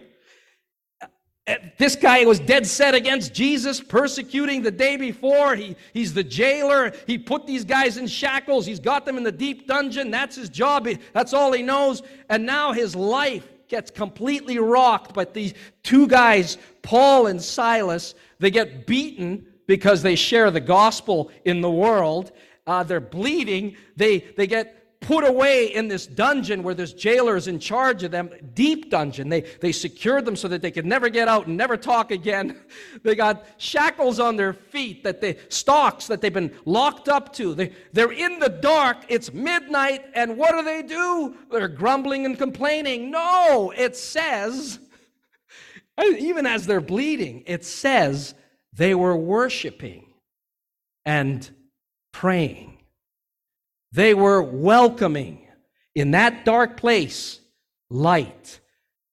This 1.77 1.95
guy 1.95 2.25
was 2.25 2.39
dead 2.39 2.67
set 2.67 2.93
against 2.93 3.33
Jesus, 3.33 3.79
persecuting 3.79 4.61
the 4.61 4.71
day 4.71 4.97
before. 4.97 5.55
He, 5.55 5.77
he's 5.93 6.13
the 6.13 6.23
jailer. 6.23 6.91
He 7.05 7.17
put 7.17 7.47
these 7.47 7.63
guys 7.63 7.95
in 7.95 8.07
shackles. 8.07 8.65
He's 8.65 8.81
got 8.81 9.05
them 9.05 9.17
in 9.17 9.23
the 9.23 9.31
deep 9.31 9.65
dungeon. 9.65 10.11
That's 10.11 10.35
his 10.35 10.49
job. 10.49 10.89
That's 11.13 11.33
all 11.33 11.53
he 11.53 11.63
knows. 11.63 12.03
And 12.29 12.45
now 12.45 12.73
his 12.73 12.95
life 12.95 13.47
gets 13.67 13.91
completely 13.91 14.59
rocked 14.59 15.13
But 15.13 15.33
these 15.33 15.53
two 15.83 16.07
guys, 16.07 16.57
Paul 16.81 17.27
and 17.27 17.41
Silas. 17.41 18.15
They 18.39 18.51
get 18.51 18.85
beaten 18.85 19.45
because 19.67 20.01
they 20.01 20.15
share 20.15 20.51
the 20.51 20.61
gospel 20.61 21.31
in 21.45 21.61
the 21.61 21.71
world. 21.71 22.31
Uh, 22.65 22.83
they're 22.83 22.99
bleeding. 22.99 23.75
They, 23.95 24.19
they 24.19 24.47
get 24.47 24.87
put 25.07 25.23
away 25.23 25.73
in 25.73 25.87
this 25.87 26.05
dungeon 26.05 26.61
where 26.63 26.75
this 26.75 26.91
jailer 26.91 27.37
is 27.37 27.47
in 27.47 27.59
charge 27.59 28.03
of 28.03 28.11
them, 28.11 28.29
deep 28.53 28.89
dungeon. 28.89 29.29
They, 29.29 29.39
they 29.61 29.71
secured 29.71 30.25
them 30.25 30.35
so 30.35 30.49
that 30.49 30.61
they 30.61 30.69
could 30.69 30.85
never 30.85 31.07
get 31.07 31.29
out 31.29 31.47
and 31.47 31.55
never 31.55 31.77
talk 31.77 32.11
again. 32.11 32.59
They 33.03 33.15
got 33.15 33.45
shackles 33.57 34.19
on 34.19 34.35
their 34.35 34.51
feet, 34.53 35.03
that 35.03 35.21
they 35.21 35.37
stocks 35.49 36.07
that 36.07 36.19
they've 36.19 36.33
been 36.33 36.53
locked 36.65 37.07
up 37.07 37.31
to. 37.33 37.53
They, 37.53 37.71
they're 37.93 38.11
in 38.11 38.39
the 38.39 38.49
dark, 38.49 38.97
it's 39.07 39.31
midnight, 39.31 40.03
and 40.13 40.35
what 40.35 40.51
do 40.51 40.63
they 40.63 40.81
do? 40.81 41.37
They're 41.49 41.69
grumbling 41.69 42.25
and 42.25 42.37
complaining. 42.37 43.11
No, 43.11 43.71
it 43.77 43.95
says, 43.95 44.79
even 46.03 46.45
as 46.45 46.65
they're 46.65 46.81
bleeding, 46.81 47.43
it 47.45 47.63
says 47.63 48.33
they 48.73 48.93
were 48.93 49.15
worshiping 49.15 50.07
and 51.05 51.49
praying. 52.11 52.76
They 53.91 54.13
were 54.13 54.41
welcoming 54.41 55.48
in 55.96 56.12
that 56.12 56.46
dark 56.46 56.77
place 56.77 57.39
light, 57.89 58.60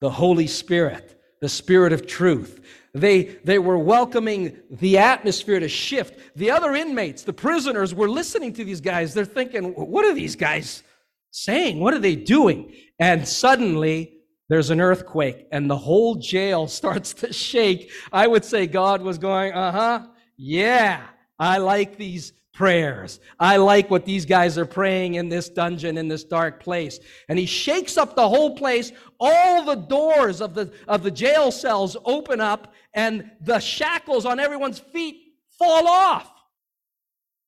the 0.00 0.10
Holy 0.10 0.46
Spirit, 0.46 1.20
the 1.40 1.48
Spirit 1.48 1.92
of 1.92 2.06
truth. 2.06 2.60
They, 2.92 3.22
they 3.44 3.58
were 3.58 3.78
welcoming 3.78 4.56
the 4.70 4.98
atmosphere 4.98 5.58
to 5.58 5.68
shift. 5.68 6.36
The 6.36 6.50
other 6.50 6.74
inmates, 6.74 7.22
the 7.22 7.32
prisoners, 7.32 7.94
were 7.94 8.08
listening 8.08 8.52
to 8.54 8.64
these 8.64 8.80
guys. 8.80 9.14
They're 9.14 9.24
thinking, 9.24 9.72
what 9.74 10.04
are 10.04 10.14
these 10.14 10.36
guys 10.36 10.82
saying? 11.30 11.80
What 11.80 11.94
are 11.94 11.98
they 11.98 12.14
doing? 12.14 12.72
And 12.98 13.26
suddenly, 13.26 14.14
there's 14.48 14.70
an 14.70 14.80
earthquake, 14.80 15.46
and 15.50 15.68
the 15.68 15.76
whole 15.76 16.16
jail 16.16 16.66
starts 16.68 17.14
to 17.14 17.32
shake. 17.32 17.90
I 18.12 18.26
would 18.26 18.44
say 18.44 18.66
God 18.66 19.02
was 19.02 19.18
going, 19.18 19.52
uh 19.52 19.72
huh, 19.72 20.06
yeah, 20.36 21.00
I 21.38 21.58
like 21.58 21.96
these 21.96 22.32
prayers. 22.54 23.20
I 23.38 23.58
like 23.58 23.90
what 23.90 24.06
these 24.06 24.24
guys 24.24 24.56
are 24.56 24.64
praying 24.64 25.16
in 25.16 25.28
this 25.28 25.48
dungeon, 25.48 25.98
in 25.98 26.08
this 26.08 26.24
dark 26.24 26.60
place. 26.60 27.00
And 27.28 27.38
he 27.38 27.46
shakes 27.46 27.98
up 27.98 28.14
the 28.14 28.28
whole 28.28 28.56
place. 28.56 28.92
All 29.20 29.64
the 29.64 29.74
doors 29.74 30.40
of 30.40 30.54
the, 30.54 30.72
of 30.88 31.02
the 31.02 31.10
jail 31.10 31.50
cells 31.50 31.96
open 32.04 32.40
up, 32.40 32.72
and 32.94 33.30
the 33.40 33.58
shackles 33.58 34.24
on 34.24 34.38
everyone's 34.38 34.78
feet 34.78 35.34
fall 35.58 35.88
off. 35.88 36.30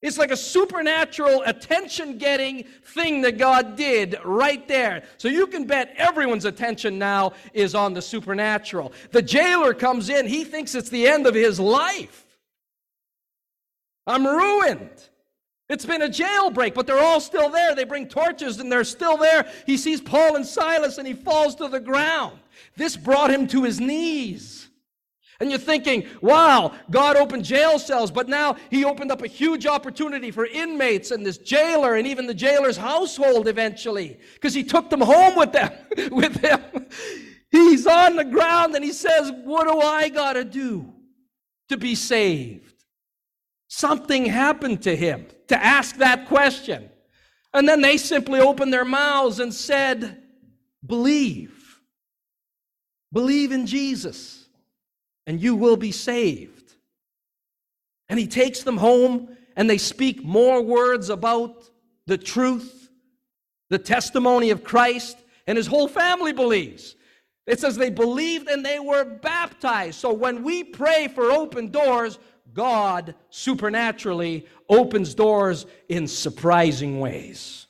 It's 0.03 0.19
like 0.19 0.31
a 0.31 0.37
supernatural 0.37 1.43
attention 1.47 2.19
getting 2.19 2.65
thing 2.85 3.23
that 3.23 3.39
God 3.39 3.77
did 3.77 4.17
right 4.25 4.67
there. 4.69 5.05
So 5.17 5.29
you 5.29 5.47
can 5.47 5.67
bet 5.67 5.95
everyone's 5.97 6.45
attention 6.45 6.99
now 6.99 7.33
is 7.55 7.75
on 7.75 7.95
the 7.95 8.03
supernatural. 8.03 8.93
The 9.13 9.23
jailer 9.23 9.73
comes 9.73 10.11
in, 10.11 10.27
he 10.27 10.45
thinks 10.45 10.75
it's 10.75 10.91
the 10.91 11.07
end 11.07 11.27
of 11.27 11.35
his 11.35 11.59
life. 11.59 12.26
I'm 14.07 14.27
ruined. 14.27 15.09
It's 15.69 15.85
been 15.85 16.03
a 16.03 16.09
jailbreak, 16.09 16.75
but 16.75 16.87
they're 16.87 17.01
all 17.01 17.21
still 17.21 17.51
there. 17.51 17.75
They 17.75 17.85
bring 17.85 18.07
torches 18.07 18.61
and 18.61 18.71
they're 18.71 18.85
still 18.85 19.17
there. 19.17 19.51
He 19.67 19.77
sees 19.77 20.01
Paul 20.01 20.37
and 20.37 20.47
Silas 20.47 20.99
and 20.99 21.07
he 21.07 21.15
falls 21.15 21.57
to 21.57 21.69
the 21.69 21.81
ground. 21.81 22.39
This 22.77 22.97
brought 22.97 23.33
him 23.33 23.49
to 23.49 23.65
his 23.65 23.81
knees. 23.81 24.69
And 25.39 25.51
you're 25.51 25.59
thinking, 25.59 26.07
wow, 26.23 26.73
God 26.91 27.17
opened 27.17 27.45
jail 27.45 27.79
cells, 27.79 28.11
but 28.11 28.29
now 28.29 28.57
he 28.71 28.85
opened 28.85 29.13
up 29.13 29.23
a 29.23 29.27
huge 29.27 29.67
opportunity 29.67 30.31
for 30.31 30.47
inmates 30.47 31.11
and 31.11 31.27
this 31.27 31.37
jailer 31.37 31.97
and 31.97 32.07
even 32.07 32.27
the 32.27 32.35
jailer's 32.35 32.77
household 32.77 33.47
eventually, 33.47 34.19
because 34.35 34.55
he 34.55 34.65
took 34.65 34.89
them 34.89 35.03
home 35.03 35.37
with 35.37 35.53
them, 35.53 35.73
with 36.11 36.37
him. 36.37 36.61
He's 37.51 37.87
on 37.87 38.17
the 38.17 38.25
ground 38.25 38.75
and 38.77 38.85
he 38.85 38.93
says, 38.93 39.31
What 39.45 39.67
do 39.67 39.79
I 39.81 40.09
got 40.09 40.35
to 40.35 40.45
do 40.45 40.93
to 41.69 41.77
be 41.77 41.95
saved? 41.95 42.66
Something 43.69 44.27
happened 44.27 44.83
to 44.83 44.95
him 44.95 45.27
to 45.49 45.63
ask 45.63 45.97
that 45.97 46.29
question. 46.29 46.91
And 47.53 47.69
then 47.69 47.81
they 47.81 47.97
simply 47.97 48.41
opened 48.41 48.73
their 48.73 48.85
mouths 48.85 49.41
and 49.41 49.53
said, 49.53 50.23
Believe. 50.85 51.81
Believe 53.13 53.53
in 53.53 53.67
Jesus, 53.67 54.47
and 55.27 55.41
you 55.41 55.55
will 55.55 55.77
be 55.77 55.93
saved. 55.93 56.75
And 58.09 58.19
he 58.19 58.27
takes 58.27 58.63
them 58.63 58.77
home, 58.77 59.37
and 59.57 59.71
they 59.71 59.79
speak 59.79 60.23
more 60.23 60.61
words 60.61 61.09
about 61.09 61.69
the 62.07 62.19
truth, 62.19 62.91
the 63.71 63.79
testimony 63.79 64.51
of 64.51 64.65
Christ, 64.65 65.17
and 65.47 65.57
his 65.57 65.67
whole 65.67 65.89
family 65.89 66.33
believes. 66.33 66.95
It 67.47 67.61
says 67.61 67.77
they 67.77 67.91
believed 67.91 68.49
and 68.49 68.65
they 68.65 68.81
were 68.81 69.05
baptized. 69.05 70.01
So 70.01 70.13
when 70.13 70.43
we 70.43 70.65
pray 70.65 71.09
for 71.09 71.31
open 71.31 71.71
doors, 71.71 72.19
God 72.57 73.15
supernaturally 73.29 74.47
opens 74.67 75.15
doors 75.15 75.67
in 75.91 76.09
surprising 76.09 76.99
ways. 77.01 77.67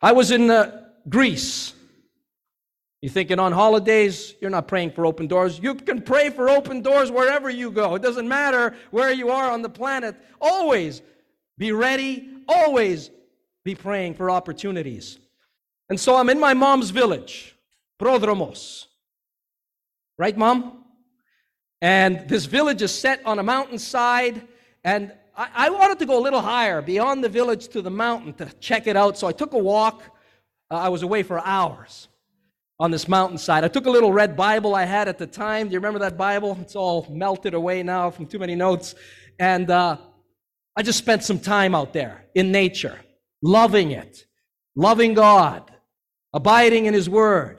I 0.00 0.12
was 0.12 0.30
in 0.30 0.50
uh, 0.50 0.84
Greece. 1.06 1.74
You're 3.02 3.12
thinking 3.12 3.38
on 3.38 3.52
holidays, 3.52 4.34
you're 4.40 4.50
not 4.50 4.68
praying 4.68 4.92
for 4.92 5.04
open 5.04 5.26
doors. 5.26 5.58
You 5.58 5.74
can 5.74 6.00
pray 6.00 6.30
for 6.30 6.48
open 6.48 6.80
doors 6.80 7.10
wherever 7.10 7.50
you 7.50 7.70
go. 7.70 7.94
It 7.94 8.02
doesn't 8.02 8.26
matter 8.26 8.74
where 8.90 9.12
you 9.12 9.28
are 9.30 9.50
on 9.50 9.60
the 9.60 9.68
planet. 9.68 10.16
Always 10.40 11.02
be 11.58 11.72
ready, 11.72 12.26
always 12.48 13.10
be 13.64 13.74
praying 13.74 14.14
for 14.14 14.30
opportunities. 14.30 15.18
And 15.90 16.00
so 16.00 16.16
I'm 16.16 16.30
in 16.30 16.40
my 16.40 16.54
mom's 16.54 16.88
village, 16.88 17.54
Prodromos. 18.00 18.86
Right, 20.16 20.36
mom? 20.36 20.79
And 21.80 22.28
this 22.28 22.44
village 22.44 22.82
is 22.82 22.94
set 22.94 23.24
on 23.24 23.38
a 23.38 23.42
mountainside, 23.42 24.46
and 24.84 25.12
I, 25.36 25.48
I, 25.54 25.70
wanted 25.70 25.98
to 26.00 26.06
go 26.06 26.18
a 26.18 26.20
little 26.20 26.42
higher, 26.42 26.82
beyond 26.82 27.24
the 27.24 27.28
village 27.28 27.68
to 27.68 27.80
the 27.80 27.90
mountain 27.90 28.34
to 28.34 28.46
check 28.60 28.86
it 28.86 28.96
out. 28.96 29.16
So 29.16 29.26
I 29.26 29.32
took 29.32 29.54
a 29.54 29.58
walk. 29.58 30.02
Uh, 30.70 30.74
I 30.74 30.88
was 30.90 31.02
away 31.02 31.22
for 31.22 31.40
hours 31.40 32.08
on 32.78 32.90
this 32.90 33.08
mountainside. 33.08 33.64
I 33.64 33.68
took 33.68 33.86
a 33.86 33.90
little 33.90 34.12
red 34.12 34.36
Bible 34.36 34.74
I 34.74 34.84
had 34.84 35.08
at 35.08 35.18
the 35.18 35.26
time. 35.26 35.68
Do 35.68 35.72
you 35.72 35.78
remember 35.78 36.00
that 36.00 36.18
Bible? 36.18 36.58
It's 36.60 36.76
all 36.76 37.06
melted 37.10 37.54
away 37.54 37.82
now 37.82 38.10
from 38.10 38.26
too 38.26 38.38
many 38.38 38.54
notes. 38.54 38.94
And 39.38 39.70
uh, 39.70 39.96
I 40.76 40.82
just 40.82 40.98
spent 40.98 41.24
some 41.24 41.38
time 41.38 41.74
out 41.74 41.94
there 41.94 42.26
in 42.34 42.52
nature, 42.52 42.98
loving 43.42 43.90
it, 43.92 44.26
loving 44.76 45.14
God, 45.14 45.70
abiding 46.32 46.86
in 46.86 46.94
His 46.94 47.08
Word, 47.08 47.58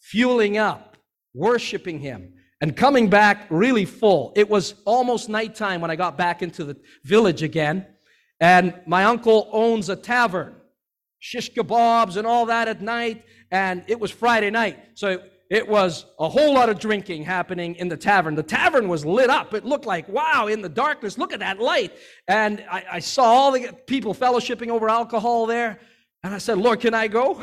fueling 0.00 0.56
up, 0.56 0.96
worshiping 1.34 2.00
Him, 2.00 2.34
and 2.60 2.76
coming 2.76 3.08
back 3.08 3.46
really 3.50 3.84
full. 3.84 4.32
It 4.36 4.48
was 4.48 4.74
almost 4.84 5.28
nighttime 5.28 5.80
when 5.80 5.90
I 5.90 5.96
got 5.96 6.16
back 6.16 6.42
into 6.42 6.64
the 6.64 6.76
village 7.04 7.42
again. 7.42 7.86
And 8.40 8.74
my 8.86 9.04
uncle 9.04 9.48
owns 9.52 9.88
a 9.88 9.96
tavern, 9.96 10.54
shish 11.18 11.52
kebabs 11.52 12.16
and 12.16 12.26
all 12.26 12.46
that 12.46 12.68
at 12.68 12.80
night 12.80 13.24
and 13.50 13.84
it 13.86 13.98
was 13.98 14.10
Friday 14.10 14.50
night. 14.50 14.78
So 14.94 15.22
it 15.50 15.66
was 15.66 16.04
a 16.18 16.28
whole 16.28 16.52
lot 16.52 16.68
of 16.68 16.78
drinking 16.78 17.24
happening 17.24 17.74
in 17.76 17.88
the 17.88 17.96
tavern. 17.96 18.34
The 18.34 18.42
tavern 18.42 18.88
was 18.88 19.04
lit 19.04 19.30
up. 19.30 19.54
It 19.54 19.64
looked 19.64 19.86
like, 19.86 20.08
wow, 20.08 20.46
in 20.46 20.60
the 20.60 20.68
darkness, 20.68 21.16
look 21.16 21.32
at 21.32 21.40
that 21.40 21.58
light. 21.58 21.92
And 22.26 22.64
I, 22.70 22.84
I 22.92 22.98
saw 22.98 23.24
all 23.24 23.52
the 23.52 23.72
people 23.86 24.14
fellowshipping 24.14 24.68
over 24.68 24.88
alcohol 24.88 25.46
there. 25.46 25.80
And 26.22 26.34
I 26.34 26.38
said, 26.38 26.58
Lord, 26.58 26.80
can 26.80 26.92
I 26.92 27.08
go? 27.08 27.42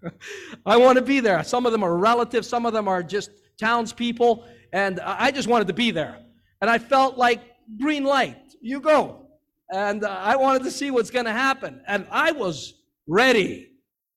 I 0.66 0.76
want 0.76 0.98
to 0.98 1.02
be 1.02 1.20
there. 1.20 1.42
Some 1.44 1.64
of 1.64 1.72
them 1.72 1.82
are 1.82 1.96
relatives, 1.96 2.46
some 2.46 2.66
of 2.66 2.74
them 2.74 2.88
are 2.88 3.02
just 3.02 3.30
townspeople. 3.60 4.44
And 4.72 4.98
I 5.00 5.30
just 5.30 5.48
wanted 5.48 5.68
to 5.68 5.74
be 5.74 5.90
there. 5.90 6.18
And 6.60 6.68
I 6.68 6.78
felt 6.78 7.16
like, 7.16 7.40
green 7.78 8.04
light, 8.04 8.54
you 8.60 8.80
go. 8.80 9.26
And 9.72 10.04
uh, 10.04 10.08
I 10.08 10.36
wanted 10.36 10.64
to 10.64 10.70
see 10.70 10.90
what's 10.90 11.10
going 11.10 11.26
to 11.26 11.32
happen. 11.32 11.82
And 11.86 12.06
I 12.10 12.32
was 12.32 12.74
ready. 13.06 13.68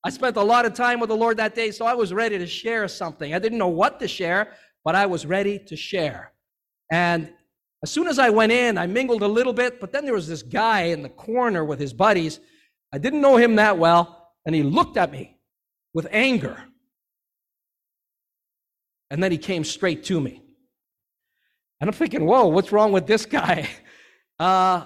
I 0.04 0.10
spent 0.10 0.36
a 0.38 0.44
lot 0.44 0.66
of 0.66 0.74
time 0.74 1.00
with 1.00 1.10
the 1.10 1.16
Lord 1.16 1.38
that 1.38 1.56
day, 1.56 1.72
so 1.72 1.86
I 1.86 1.94
was 1.94 2.12
ready 2.12 2.38
to 2.38 2.48
share 2.48 2.88
something. 2.88 3.34
I 3.34 3.40
didn't 3.40 3.58
know 3.58 3.68
what 3.68 4.00
to 4.00 4.08
share, 4.08 4.54
but 4.84 4.96
I 4.96 5.06
was 5.06 5.26
ready 5.26 5.60
to 5.60 5.76
share. 5.76 6.34
And 6.92 7.32
as 7.84 7.92
soon 7.92 8.08
as 8.08 8.20
I 8.20 8.30
went 8.30 8.52
in, 8.52 8.78
I 8.78 8.88
mingled 8.88 9.22
a 9.22 9.28
little 9.28 9.54
bit, 9.54 9.80
but 9.80 9.92
then 9.92 10.06
there 10.06 10.14
was 10.14 10.28
this 10.28 10.44
guy 10.44 10.84
in 10.84 11.04
the 11.04 11.10
corner 11.10 11.64
with 11.64 11.80
his 11.80 11.94
buddies. 11.94 12.40
I 12.94 12.98
didn't 12.98 13.22
know 13.22 13.38
him 13.38 13.56
that 13.56 13.78
well, 13.78 14.32
and 14.46 14.56
he 14.56 14.64
looked 14.64 14.98
at 14.98 15.12
me 15.12 15.38
with 15.94 16.08
anger. 16.12 16.64
And 19.13 19.22
then 19.22 19.32
he 19.32 19.38
came 19.38 19.63
straight 19.63 20.03
to 20.05 20.20
me. 20.20 20.41
And 21.79 21.88
I'm 21.88 21.93
thinking, 21.93 22.25
whoa, 22.25 22.48
what's 22.48 22.72
wrong 22.72 22.91
with 22.91 23.08
this 23.08 23.25
guy? 23.25 23.70
Uh, 24.39 24.86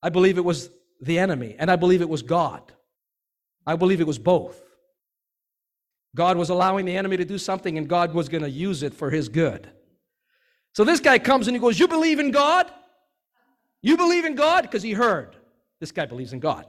I 0.00 0.08
believe 0.08 0.38
it 0.38 0.44
was 0.44 0.70
the 1.00 1.18
enemy, 1.18 1.56
and 1.58 1.68
I 1.68 1.74
believe 1.74 2.00
it 2.00 2.08
was 2.08 2.22
God. 2.22 2.72
I 3.66 3.74
believe 3.74 4.00
it 4.00 4.06
was 4.06 4.20
both. 4.20 4.62
God 6.14 6.36
was 6.36 6.48
allowing 6.48 6.86
the 6.86 6.96
enemy 6.96 7.16
to 7.16 7.24
do 7.24 7.36
something, 7.36 7.76
and 7.76 7.88
God 7.88 8.14
was 8.14 8.28
going 8.28 8.44
to 8.44 8.48
use 8.48 8.84
it 8.84 8.94
for 8.94 9.10
his 9.10 9.28
good. 9.28 9.68
So 10.74 10.84
this 10.84 11.00
guy 11.00 11.18
comes 11.18 11.48
and 11.48 11.56
he 11.56 11.60
goes, 11.60 11.78
You 11.78 11.88
believe 11.88 12.20
in 12.20 12.30
God? 12.30 12.70
You 13.82 13.96
believe 13.96 14.24
in 14.24 14.36
God? 14.36 14.62
Because 14.62 14.84
he 14.84 14.92
heard 14.92 15.36
this 15.80 15.90
guy 15.90 16.06
believes 16.06 16.32
in 16.32 16.38
God. 16.38 16.64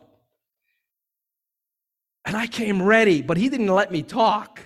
And 2.25 2.35
I 2.35 2.47
came 2.47 2.81
ready, 2.81 3.21
but 3.21 3.37
he 3.37 3.49
didn't 3.49 3.67
let 3.67 3.91
me 3.91 4.01
talk. 4.01 4.59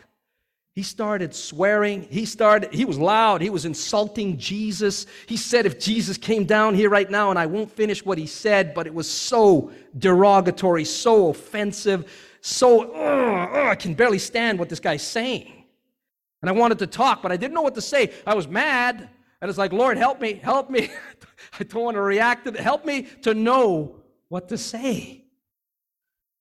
He 0.75 0.83
started 0.83 1.35
swearing. 1.35 2.03
He 2.03 2.25
started, 2.25 2.73
he 2.73 2.85
was 2.85 2.97
loud. 2.97 3.41
He 3.41 3.49
was 3.49 3.65
insulting 3.65 4.37
Jesus. 4.37 5.07
He 5.27 5.35
said, 5.35 5.65
if 5.65 5.79
Jesus 5.79 6.17
came 6.17 6.45
down 6.45 6.75
here 6.75 6.89
right 6.89 7.09
now, 7.09 7.29
and 7.31 7.39
I 7.39 7.47
won't 7.47 7.71
finish 7.71 8.05
what 8.05 8.17
he 8.17 8.27
said, 8.27 8.73
but 8.73 8.87
it 8.87 8.93
was 8.93 9.09
so 9.09 9.71
derogatory, 9.97 10.85
so 10.85 11.29
offensive, 11.29 12.09
so, 12.41 12.95
I 12.95 13.75
can 13.75 13.93
barely 13.93 14.19
stand 14.19 14.59
what 14.59 14.69
this 14.69 14.79
guy's 14.79 15.03
saying. 15.05 15.65
And 16.41 16.49
I 16.49 16.53
wanted 16.53 16.79
to 16.79 16.87
talk, 16.87 17.21
but 17.21 17.31
I 17.31 17.37
didn't 17.37 17.53
know 17.53 17.61
what 17.61 17.75
to 17.75 17.81
say. 17.81 18.13
I 18.25 18.33
was 18.33 18.47
mad. 18.47 19.09
And 19.41 19.49
it's 19.49 19.57
like, 19.57 19.73
Lord, 19.73 19.97
help 19.97 20.21
me, 20.21 20.35
help 20.35 20.69
me. 20.69 20.89
I 21.59 21.63
don't 21.63 21.83
want 21.83 21.95
to 21.95 22.01
react 22.01 22.45
to. 22.45 22.61
Help 22.61 22.85
me 22.85 23.03
to 23.23 23.33
know 23.33 23.95
what 24.29 24.47
to 24.49 24.57
say. 24.57 25.25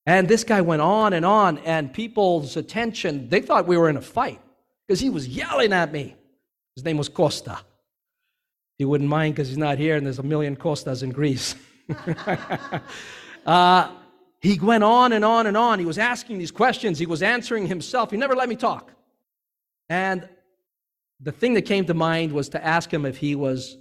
And 0.09 0.27
this 0.27 0.43
guy 0.43 0.63
went 0.63 0.81
on 0.81 1.13
and 1.13 1.23
on, 1.27 1.59
and 1.59 1.93
people's 1.93 2.57
attention, 2.57 3.29
they 3.29 3.43
thought 3.43 3.67
we 3.67 3.77
were 3.77 3.91
in 3.91 3.99
a 3.99 4.01
fight 4.01 4.41
because 4.87 5.01
he 5.01 5.11
was 5.11 5.29
yelling 5.29 5.75
at 5.75 5.93
me. 5.93 6.17
His 6.77 6.83
name 6.87 6.97
was 6.97 7.11
Costa. 7.11 7.59
He 8.79 8.87
wouldn't 8.87 9.11
mind 9.11 9.35
because 9.35 9.49
he's 9.49 9.59
not 9.59 9.77
here, 9.77 9.97
and 9.97 10.07
there's 10.07 10.19
a 10.19 10.23
million 10.23 10.57
Costas 10.57 11.03
in 11.03 11.11
Greece. 11.11 11.57
uh, 13.47 13.91
he 14.41 14.59
went 14.59 14.83
on 14.83 15.13
and 15.13 15.27
on 15.27 15.47
and 15.47 15.59
on. 15.59 15.79
He 15.79 15.85
was 15.85 15.99
asking 15.99 16.39
these 16.39 16.53
questions, 16.53 16.99
he 16.99 17.05
was 17.05 17.23
answering 17.23 17.67
himself. 17.67 18.11
He 18.11 18.17
never 18.17 18.35
let 18.35 18.49
me 18.49 18.57
talk. 18.57 18.91
And 19.91 20.27
the 21.21 21.33
thing 21.33 21.53
that 21.53 21.67
came 21.67 21.85
to 21.85 21.93
mind 21.93 22.33
was 22.33 22.49
to 22.51 22.65
ask 22.65 22.91
him 22.91 23.05
if 23.05 23.19
he 23.19 23.35
was 23.35 23.77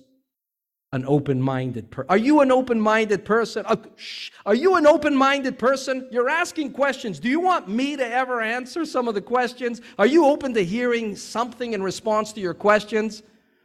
an 0.94 1.04
open 1.06 1.42
minded 1.42 1.92
person. 1.92 2.10
Are 2.10 2.18
you 2.18 2.40
an 2.40 2.52
open 2.52 2.80
minded 2.80 3.26
person? 3.26 3.66
Uh, 3.66 3.76
are 4.46 4.56
you 4.56 4.76
an 4.76 4.88
open 4.88 5.16
minded 5.16 5.60
person? 5.60 6.08
You're 6.12 6.30
asking 6.30 6.72
questions. 6.72 7.20
Do 7.20 7.30
you 7.30 7.42
want 7.42 7.68
me 7.68 7.98
to 7.98 8.08
ever 8.08 8.42
answer 8.42 8.86
some 8.86 9.08
of 9.08 9.14
the 9.14 9.22
questions? 9.22 9.82
Are 10.00 10.06
you 10.06 10.26
open 10.26 10.54
to 10.54 10.64
hearing 10.64 11.16
something 11.16 11.74
in 11.74 11.84
response 11.84 12.32
to 12.34 12.40
your 12.40 12.54
questions? 12.54 13.22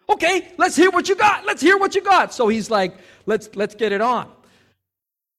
Okay, 0.08 0.52
let's 0.58 0.74
hear 0.74 0.90
what 0.90 1.08
you 1.08 1.14
got. 1.14 1.46
Let's 1.46 1.62
hear 1.62 1.78
what 1.78 1.94
you 1.94 2.02
got. 2.02 2.34
So 2.34 2.48
he's 2.48 2.70
like, 2.70 2.96
let's 3.26 3.48
let's 3.54 3.76
get 3.76 3.92
it 3.92 4.00
on. 4.00 4.28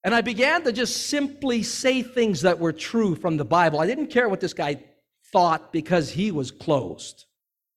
And 0.06 0.16
I 0.16 0.22
began 0.22 0.64
to 0.64 0.72
just 0.72 1.08
simply 1.08 1.64
say 1.64 2.02
things 2.02 2.42
that 2.42 2.60
were 2.60 2.74
true 2.74 3.16
from 3.16 3.38
the 3.38 3.46
Bible. 3.46 3.80
I 3.80 3.88
didn't 3.88 4.08
care 4.08 4.30
what 4.30 4.40
this 4.40 4.54
guy 4.54 4.84
thought 5.32 5.74
because 5.74 6.10
he 6.12 6.32
was 6.32 6.50
closed. 6.50 7.26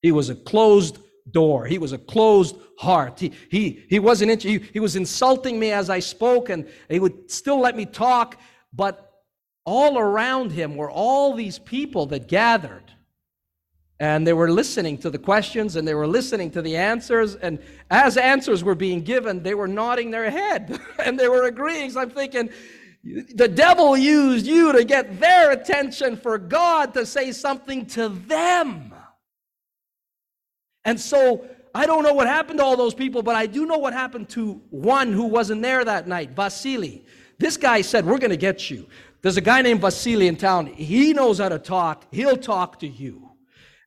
He 0.02 0.12
was 0.12 0.30
a 0.30 0.34
closed 0.34 0.98
door. 1.30 1.66
He 1.66 1.78
was 1.78 1.92
a 1.92 1.98
closed 1.98 2.56
heart. 2.78 3.20
He, 3.20 3.32
he, 3.50 3.84
he 3.88 3.98
wasn't, 3.98 4.42
he, 4.42 4.58
he 4.58 4.80
was 4.80 4.96
insulting 4.96 5.58
me 5.58 5.72
as 5.72 5.90
I 5.90 5.98
spoke 5.98 6.50
and 6.50 6.68
he 6.88 7.00
would 7.00 7.30
still 7.30 7.60
let 7.60 7.76
me 7.76 7.86
talk, 7.86 8.40
but 8.72 9.22
all 9.64 9.98
around 9.98 10.52
him 10.52 10.76
were 10.76 10.90
all 10.90 11.34
these 11.34 11.58
people 11.58 12.06
that 12.06 12.28
gathered. 12.28 12.82
And 13.98 14.26
they 14.26 14.34
were 14.34 14.50
listening 14.50 14.98
to 14.98 15.10
the 15.10 15.18
questions 15.18 15.76
and 15.76 15.88
they 15.88 15.94
were 15.94 16.06
listening 16.06 16.50
to 16.50 16.62
the 16.62 16.76
answers. 16.76 17.34
And 17.34 17.58
as 17.90 18.18
answers 18.18 18.62
were 18.62 18.74
being 18.74 19.00
given, 19.00 19.42
they 19.42 19.54
were 19.54 19.66
nodding 19.66 20.10
their 20.10 20.30
head 20.30 20.78
and 21.04 21.18
they 21.18 21.28
were 21.28 21.44
agreeing. 21.44 21.90
So 21.90 22.00
I'm 22.00 22.10
thinking, 22.10 22.50
the 23.34 23.48
devil 23.48 23.96
used 23.96 24.46
you 24.46 24.72
to 24.72 24.84
get 24.84 25.18
their 25.18 25.52
attention 25.52 26.16
for 26.16 26.38
God 26.38 26.92
to 26.94 27.06
say 27.06 27.32
something 27.32 27.86
to 27.86 28.08
them. 28.08 28.92
And 30.86 30.98
so 30.98 31.44
I 31.74 31.84
don't 31.84 32.04
know 32.04 32.14
what 32.14 32.26
happened 32.26 32.60
to 32.60 32.64
all 32.64 32.76
those 32.76 32.94
people, 32.94 33.22
but 33.22 33.34
I 33.34 33.44
do 33.44 33.66
know 33.66 33.76
what 33.76 33.92
happened 33.92 34.30
to 34.30 34.62
one 34.70 35.12
who 35.12 35.24
wasn't 35.24 35.60
there 35.60 35.84
that 35.84 36.08
night, 36.08 36.30
Vasily. 36.30 37.04
This 37.38 37.58
guy 37.58 37.82
said, 37.82 38.06
We're 38.06 38.18
going 38.18 38.30
to 38.30 38.36
get 38.38 38.70
you. 38.70 38.86
There's 39.20 39.36
a 39.36 39.42
guy 39.42 39.60
named 39.60 39.80
Vasily 39.82 40.28
in 40.28 40.36
town. 40.36 40.66
He 40.68 41.12
knows 41.12 41.38
how 41.38 41.50
to 41.50 41.58
talk, 41.58 42.06
he'll 42.12 42.38
talk 42.38 42.78
to 42.78 42.86
you. 42.86 43.24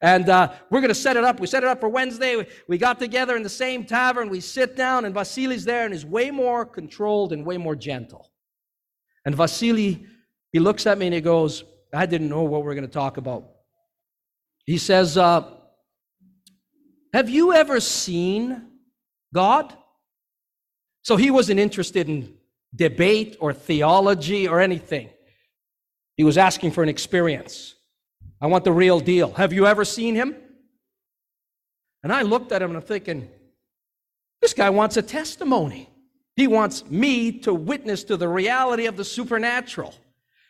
And 0.02 0.30
uh, 0.30 0.54
we're 0.70 0.80
going 0.80 0.90
to 0.90 0.96
set 0.96 1.18
it 1.18 1.24
up. 1.24 1.42
We 1.42 1.48
set 1.48 1.64
it 1.64 1.68
up 1.68 1.82
for 1.82 1.90
Wednesday. 1.90 2.38
We, 2.38 2.46
we 2.68 2.78
got 2.78 3.00
together 3.00 3.36
in 3.36 3.44
the 3.44 3.50
same 3.50 3.86
tavern. 3.86 4.30
We 4.30 4.40
sit 4.40 4.78
down, 4.78 5.04
and 5.04 5.14
Vasily's 5.14 5.66
there 5.66 5.86
and 5.86 5.94
is 5.94 6.06
way 6.06 6.32
more 6.32 6.66
controlled 6.66 7.34
and 7.34 7.46
way 7.46 7.58
more 7.58 7.76
gentle. 7.76 8.32
And 9.26 9.36
Vasily, 9.36 10.06
he 10.54 10.60
looks 10.60 10.86
at 10.86 10.98
me 10.98 11.08
and 11.08 11.16
he 11.16 11.22
goes, 11.22 11.64
I 11.94 12.06
didn't 12.06 12.30
know 12.30 12.44
what 12.44 12.64
we 12.64 12.72
are 12.72 12.76
going 12.76 12.88
to 12.88 12.94
talk 12.94 13.18
about. 13.18 13.46
He 14.66 14.78
says, 14.78 15.18
uh, 15.18 15.59
have 17.14 17.30
you 17.30 17.54
ever 17.54 17.80
seen 17.80 18.68
God? 19.34 19.74
So 21.04 21.16
he 21.16 21.32
wasn't 21.32 21.60
interested 21.60 22.08
in 22.08 22.36
debate 22.76 23.38
or 23.40 23.54
theology 23.54 24.48
or 24.48 24.60
anything. 24.60 25.10
He 26.18 26.24
was 26.24 26.38
asking 26.38 26.72
for 26.72 26.84
an 26.84 26.90
experience. 26.90 27.76
I 28.42 28.48
want 28.48 28.64
the 28.64 28.72
real 28.72 29.00
deal. 29.00 29.32
Have 29.34 29.54
you 29.54 29.66
ever 29.66 29.86
seen 29.86 30.16
him? 30.16 30.36
And 32.04 32.14
I 32.14 32.22
looked 32.22 32.52
at 32.52 32.62
him 32.62 32.72
and 32.72 32.78
I'm 32.78 32.84
thinking, 32.84 33.30
this 34.42 34.54
guy 34.54 34.70
wants 34.70 34.98
a 34.98 35.02
testimony. 35.02 35.90
He 36.36 36.48
wants 36.48 36.86
me 36.86 37.34
to 37.40 37.54
witness 37.54 38.04
to 38.06 38.18
the 38.18 38.28
reality 38.28 38.86
of 38.86 38.96
the 38.96 39.04
supernatural. 39.04 39.94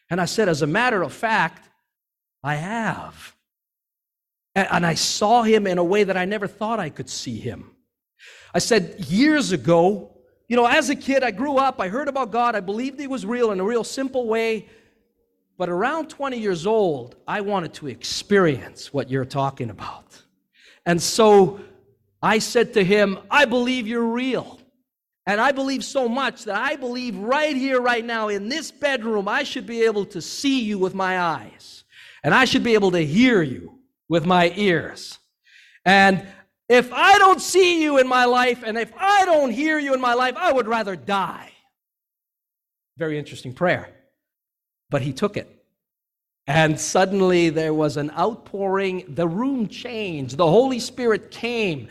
And 0.10 0.22
I 0.22 0.26
said, 0.26 0.50
as 0.50 0.62
a 0.62 0.68
matter 0.68 1.02
of 1.02 1.14
fact, 1.14 1.70
I 2.44 2.56
have. 2.56 3.36
And 4.72 4.86
I 4.86 4.96
saw 4.96 5.44
him 5.44 5.68
in 5.68 5.78
a 5.78 5.84
way 5.84 6.04
that 6.04 6.18
I 6.18 6.26
never 6.26 6.48
thought 6.48 6.80
I 6.80 6.90
could 6.90 7.10
see 7.10 7.40
him. 7.40 7.72
I 8.54 8.60
said, 8.60 9.00
years 9.08 9.52
ago, 9.52 10.18
you 10.48 10.56
know, 10.56 10.66
as 10.66 10.90
a 10.90 10.96
kid, 10.96 11.24
I 11.24 11.32
grew 11.32 11.58
up, 11.58 11.80
I 11.80 11.88
heard 11.88 12.08
about 12.08 12.32
God, 12.32 12.56
I 12.56 12.60
believed 12.60 13.00
he 13.00 13.08
was 13.08 13.26
real 13.26 13.52
in 13.52 13.60
a 13.60 13.64
real 13.64 13.84
simple 13.84 14.28
way. 14.28 14.68
But 15.58 15.70
around 15.70 16.10
20 16.10 16.40
years 16.40 16.66
old, 16.66 17.16
I 17.28 17.42
wanted 17.42 17.74
to 17.76 17.88
experience 17.88 18.94
what 18.94 19.10
you're 19.10 19.26
talking 19.26 19.70
about. 19.70 20.22
And 20.86 21.02
so 21.02 21.60
I 22.24 22.40
said 22.40 22.74
to 22.74 22.84
him, 22.84 23.20
I 23.30 23.46
believe 23.46 23.86
you're 23.88 24.08
real. 24.08 24.60
And 25.26 25.40
I 25.40 25.52
believe 25.52 25.84
so 25.84 26.10
much 26.10 26.46
that 26.46 26.56
I 26.56 26.76
believe 26.76 27.16
right 27.16 27.56
here, 27.56 27.80
right 27.80 28.04
now, 28.04 28.30
in 28.30 28.50
this 28.50 28.72
bedroom, 28.72 29.28
I 29.28 29.44
should 29.44 29.68
be 29.68 29.84
able 29.84 30.06
to 30.06 30.22
see 30.22 30.62
you 30.62 30.80
with 30.80 30.96
my 30.96 31.20
eyes. 31.20 31.84
And 32.24 32.34
I 32.34 32.46
should 32.46 32.64
be 32.64 32.74
able 32.74 32.92
to 32.92 33.06
hear 33.06 33.44
you 33.44 33.79
with 34.10 34.26
my 34.26 34.52
ears. 34.56 35.20
And 35.86 36.28
if 36.68 36.92
I 36.92 37.18
don't 37.18 37.42
see 37.42 37.82
you 37.82 38.00
in 38.00 38.08
my 38.08 38.26
life, 38.26 38.64
and 38.66 38.78
if 38.78 38.92
I 38.98 39.26
don't 39.26 39.52
hear 39.52 39.80
you 39.80 39.94
in 39.94 40.02
my 40.02 40.14
life, 40.14 40.36
I 40.36 40.52
would 40.52 40.68
rather 40.68 40.96
die. 40.96 41.52
Very 42.98 43.18
interesting 43.18 43.54
prayer. 43.54 43.90
But 44.90 45.02
he 45.02 45.14
took 45.14 45.38
it. 45.38 45.48
And 46.48 46.80
suddenly 46.80 47.50
there 47.50 47.74
was 47.76 47.96
an 47.96 48.12
outpouring. 48.12 49.06
The 49.08 49.28
room 49.28 49.68
changed. 49.68 50.36
The 50.36 50.48
Holy 50.48 50.80
Spirit 50.80 51.32
came 51.32 51.88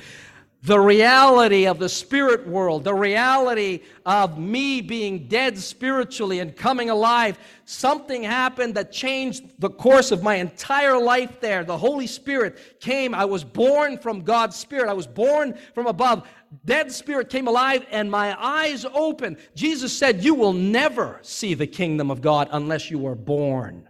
the 0.62 0.78
reality 0.78 1.66
of 1.66 1.78
the 1.78 1.88
spirit 1.88 2.46
world, 2.46 2.82
the 2.82 2.94
reality 2.94 3.80
of 4.04 4.38
me 4.38 4.80
being 4.80 5.28
dead 5.28 5.56
spiritually 5.56 6.40
and 6.40 6.56
coming 6.56 6.90
alive, 6.90 7.38
something 7.64 8.24
happened 8.24 8.74
that 8.74 8.90
changed 8.90 9.44
the 9.60 9.70
course 9.70 10.10
of 10.10 10.22
my 10.22 10.34
entire 10.34 10.98
life 10.98 11.40
there. 11.40 11.62
The 11.62 11.78
Holy 11.78 12.08
Spirit 12.08 12.80
came. 12.80 13.14
I 13.14 13.24
was 13.24 13.44
born 13.44 13.98
from 13.98 14.22
God's 14.22 14.56
Spirit, 14.56 14.88
I 14.88 14.94
was 14.94 15.06
born 15.06 15.56
from 15.74 15.86
above. 15.86 16.28
Dead 16.64 16.90
spirit 16.90 17.28
came 17.28 17.46
alive 17.46 17.84
and 17.90 18.10
my 18.10 18.34
eyes 18.42 18.86
opened. 18.94 19.36
Jesus 19.54 19.96
said, 19.96 20.24
You 20.24 20.34
will 20.34 20.54
never 20.54 21.18
see 21.22 21.52
the 21.52 21.66
kingdom 21.66 22.10
of 22.10 22.22
God 22.22 22.48
unless 22.50 22.90
you 22.90 23.06
are 23.06 23.14
born 23.14 23.86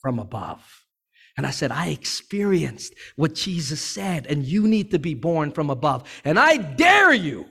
from 0.00 0.18
above. 0.18 0.77
And 1.38 1.46
I 1.46 1.50
said, 1.50 1.70
I 1.70 1.90
experienced 1.90 2.94
what 3.14 3.32
Jesus 3.32 3.80
said, 3.80 4.26
and 4.26 4.44
you 4.44 4.66
need 4.66 4.90
to 4.90 4.98
be 4.98 5.14
born 5.14 5.52
from 5.52 5.70
above. 5.70 6.02
And 6.24 6.36
I 6.36 6.56
dare 6.56 7.12
you, 7.14 7.46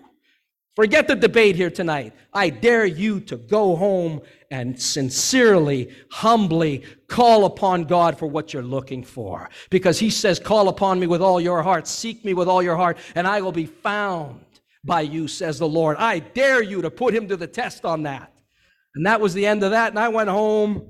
forget 0.76 1.08
the 1.08 1.16
debate 1.16 1.56
here 1.56 1.70
tonight. 1.70 2.14
I 2.34 2.50
dare 2.50 2.86
you 2.86 3.22
to 3.22 3.38
go 3.38 3.78
home 3.78 4.24
and 4.52 4.80
sincerely, 4.80 5.96
humbly 6.12 6.84
call 7.08 7.46
upon 7.46 7.86
God 7.86 8.20
for 8.20 8.28
what 8.28 8.54
you're 8.54 8.62
looking 8.62 9.06
for. 9.06 9.50
Because 9.70 10.00
He 10.00 10.10
says, 10.10 10.38
Call 10.38 10.68
upon 10.68 11.00
me 11.00 11.08
with 11.08 11.22
all 11.22 11.40
your 11.40 11.64
heart, 11.64 11.88
seek 11.88 12.26
me 12.26 12.34
with 12.34 12.50
all 12.50 12.62
your 12.62 12.76
heart, 12.76 12.98
and 13.16 13.26
I 13.26 13.40
will 13.40 13.54
be 13.54 13.68
found 13.68 14.44
by 14.84 15.00
you, 15.00 15.30
says 15.30 15.60
the 15.60 15.68
Lord. 15.68 15.96
I 15.98 16.20
dare 16.20 16.62
you 16.62 16.82
to 16.82 16.92
put 16.92 17.14
Him 17.14 17.30
to 17.30 17.38
the 17.38 17.48
test 17.48 17.86
on 17.86 18.04
that. 18.04 18.34
And 18.96 19.06
that 19.06 19.22
was 19.22 19.34
the 19.34 19.46
end 19.46 19.64
of 19.64 19.72
that. 19.72 19.94
And 19.94 20.00
I 20.00 20.10
went 20.10 20.30
home 20.30 20.90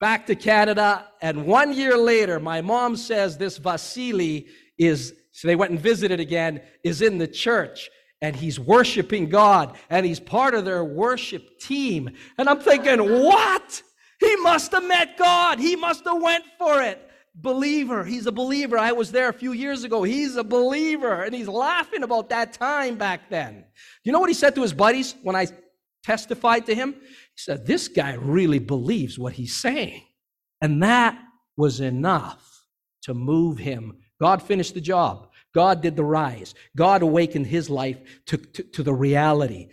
back 0.00 0.26
to 0.26 0.34
Canada. 0.34 1.08
And 1.20 1.46
one 1.46 1.72
year 1.72 1.96
later, 1.96 2.40
my 2.40 2.60
mom 2.60 2.96
says 2.96 3.38
this 3.38 3.58
Vasily 3.58 4.46
is, 4.78 5.14
so 5.32 5.48
they 5.48 5.56
went 5.56 5.72
and 5.72 5.80
visited 5.80 6.20
again, 6.20 6.60
is 6.84 7.02
in 7.02 7.18
the 7.18 7.28
church 7.28 7.90
and 8.22 8.34
he's 8.34 8.58
worshiping 8.58 9.28
God 9.28 9.76
and 9.90 10.06
he's 10.06 10.20
part 10.20 10.54
of 10.54 10.64
their 10.64 10.84
worship 10.84 11.58
team. 11.58 12.10
And 12.38 12.48
I'm 12.48 12.60
thinking, 12.60 13.00
what? 13.00 13.82
He 14.20 14.36
must 14.36 14.72
have 14.72 14.84
met 14.84 15.18
God. 15.18 15.58
He 15.58 15.76
must 15.76 16.04
have 16.04 16.20
went 16.20 16.44
for 16.58 16.82
it. 16.82 17.02
Believer. 17.34 18.02
He's 18.02 18.26
a 18.26 18.32
believer. 18.32 18.78
I 18.78 18.92
was 18.92 19.12
there 19.12 19.28
a 19.28 19.32
few 19.32 19.52
years 19.52 19.84
ago. 19.84 20.02
He's 20.02 20.36
a 20.36 20.44
believer. 20.44 21.22
And 21.22 21.34
he's 21.34 21.48
laughing 21.48 22.02
about 22.02 22.30
that 22.30 22.54
time 22.54 22.96
back 22.96 23.28
then. 23.28 23.64
You 24.04 24.12
know 24.12 24.20
what 24.20 24.30
he 24.30 24.34
said 24.34 24.54
to 24.54 24.62
his 24.62 24.72
buddies 24.72 25.14
when 25.22 25.36
I 25.36 25.48
testified 26.02 26.64
to 26.66 26.74
him? 26.74 26.94
Said, 27.36 27.66
This 27.66 27.88
guy 27.88 28.14
really 28.14 28.58
believes 28.58 29.18
what 29.18 29.34
he's 29.34 29.56
saying. 29.56 30.02
And 30.60 30.82
that 30.82 31.18
was 31.56 31.80
enough 31.80 32.64
to 33.02 33.14
move 33.14 33.58
him. 33.58 33.98
God 34.20 34.42
finished 34.42 34.74
the 34.74 34.80
job. 34.80 35.28
God 35.54 35.80
did 35.80 35.96
the 35.96 36.04
rise. 36.04 36.54
God 36.76 37.02
awakened 37.02 37.46
his 37.46 37.70
life 37.70 37.98
to, 38.26 38.36
to, 38.36 38.62
to, 38.62 38.82
the 38.82 38.92
reality. 38.92 39.68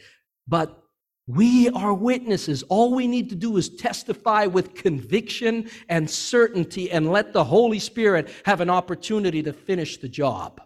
But 0.47 0.81
we 1.27 1.69
are 1.69 1.93
witnesses. 1.93 2.63
All 2.63 2.93
we 2.93 3.07
need 3.07 3.29
to 3.29 3.35
do 3.35 3.57
is 3.57 3.69
testify 3.69 4.45
with 4.45 4.75
conviction 4.75 5.69
and 5.89 6.09
certainty 6.09 6.91
and 6.91 7.11
let 7.11 7.33
the 7.33 7.43
Holy 7.43 7.79
Spirit 7.79 8.29
have 8.45 8.61
an 8.61 8.69
opportunity 8.69 9.41
to 9.43 9.53
finish 9.53 9.97
the 9.97 10.09
job. 10.09 10.61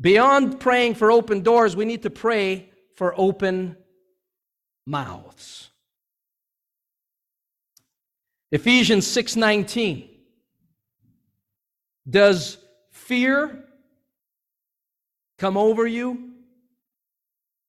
Beyond 0.00 0.60
praying 0.60 0.96
for 0.96 1.10
open 1.10 1.42
doors, 1.42 1.76
we 1.76 1.84
need 1.84 2.02
to 2.02 2.10
pray 2.10 2.70
for 2.94 3.14
open 3.16 3.76
mouths. 4.86 5.70
Ephesians 8.50 9.06
6:19 9.06 10.08
Does 12.08 12.58
fear 12.92 13.64
come 15.38 15.56
over 15.56 15.86
you 15.86 16.34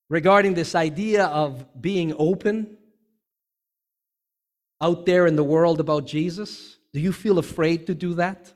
regarding 0.09 0.53
this 0.53 0.75
idea 0.75 1.25
of 1.25 1.81
being 1.81 2.13
open 2.17 2.77
out 4.81 5.05
there 5.05 5.25
in 5.25 5.35
the 5.35 5.43
world 5.43 5.79
about 5.79 6.05
Jesus? 6.05 6.77
Do 6.93 6.99
you 6.99 7.11
feel 7.11 7.39
afraid 7.39 7.87
to 7.87 7.95
do 7.95 8.13
that? 8.15 8.53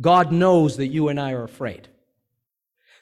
God 0.00 0.32
knows 0.32 0.76
that 0.76 0.88
you 0.88 1.08
and 1.08 1.20
I 1.20 1.32
are 1.32 1.44
afraid. 1.44 1.88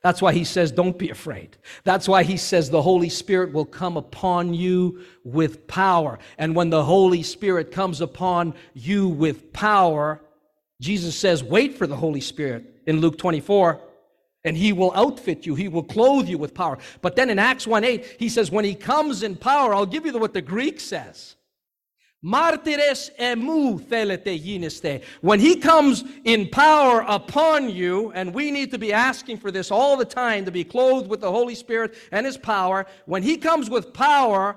That's 0.04 0.20
why 0.20 0.34
he 0.34 0.44
says, 0.44 0.70
Don't 0.70 0.98
be 0.98 1.08
afraid. 1.08 1.56
That's 1.82 2.06
why 2.06 2.24
he 2.24 2.36
says 2.36 2.68
the 2.68 2.82
Holy 2.82 3.08
Spirit 3.08 3.54
will 3.54 3.64
come 3.64 3.96
upon 3.96 4.52
you 4.52 5.00
with 5.24 5.66
power. 5.66 6.18
And 6.36 6.54
when 6.54 6.68
the 6.68 6.84
Holy 6.84 7.22
Spirit 7.22 7.72
comes 7.72 8.02
upon 8.02 8.52
you 8.74 9.08
with 9.08 9.50
power, 9.54 10.20
Jesus 10.78 11.16
says, 11.16 11.42
Wait 11.42 11.78
for 11.78 11.86
the 11.86 11.96
Holy 11.96 12.20
Spirit 12.20 12.82
in 12.86 13.00
Luke 13.00 13.16
24 13.16 13.80
and 14.44 14.58
he 14.58 14.74
will 14.74 14.92
outfit 14.94 15.46
you 15.46 15.54
he 15.54 15.68
will 15.68 15.82
clothe 15.82 16.28
you 16.28 16.36
with 16.36 16.52
power 16.52 16.76
but 17.00 17.16
then 17.16 17.30
in 17.30 17.38
acts 17.38 17.66
1 17.66 17.82
8 17.82 18.16
he 18.18 18.28
says 18.28 18.50
when 18.50 18.62
he 18.62 18.74
comes 18.74 19.22
in 19.22 19.34
power 19.34 19.74
i'll 19.74 19.86
give 19.86 20.04
you 20.04 20.12
what 20.18 20.34
the 20.34 20.42
greek 20.42 20.78
says 20.78 21.34
Martires 22.24 23.10
emu 23.20 23.78
thelete 23.78 24.42
yiniste. 24.42 25.02
When 25.20 25.38
he 25.38 25.56
comes 25.56 26.04
in 26.24 26.48
power 26.48 27.04
upon 27.06 27.68
you, 27.68 28.12
and 28.12 28.32
we 28.32 28.50
need 28.50 28.70
to 28.70 28.78
be 28.78 28.94
asking 28.94 29.38
for 29.38 29.50
this 29.50 29.70
all 29.70 29.96
the 29.96 30.06
time 30.06 30.46
to 30.46 30.50
be 30.50 30.64
clothed 30.64 31.08
with 31.08 31.20
the 31.20 31.30
Holy 31.30 31.54
Spirit 31.54 31.94
and 32.12 32.24
his 32.24 32.38
power. 32.38 32.86
When 33.04 33.22
he 33.22 33.36
comes 33.36 33.68
with 33.68 33.92
power, 33.92 34.56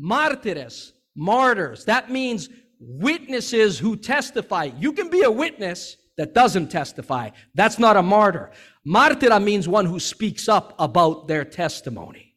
martires, 0.00 0.92
martyrs, 1.14 1.84
that 1.84 2.10
means 2.10 2.48
witnesses 2.80 3.78
who 3.78 3.94
testify. 3.96 4.70
You 4.78 4.92
can 4.92 5.10
be 5.10 5.22
a 5.22 5.30
witness 5.30 5.98
that 6.16 6.32
doesn't 6.32 6.68
testify. 6.68 7.30
That's 7.54 7.78
not 7.78 7.96
a 7.96 8.02
martyr. 8.02 8.52
Martyra 8.86 9.42
means 9.42 9.68
one 9.68 9.84
who 9.84 10.00
speaks 10.00 10.48
up 10.48 10.74
about 10.78 11.28
their 11.28 11.44
testimony. 11.44 12.34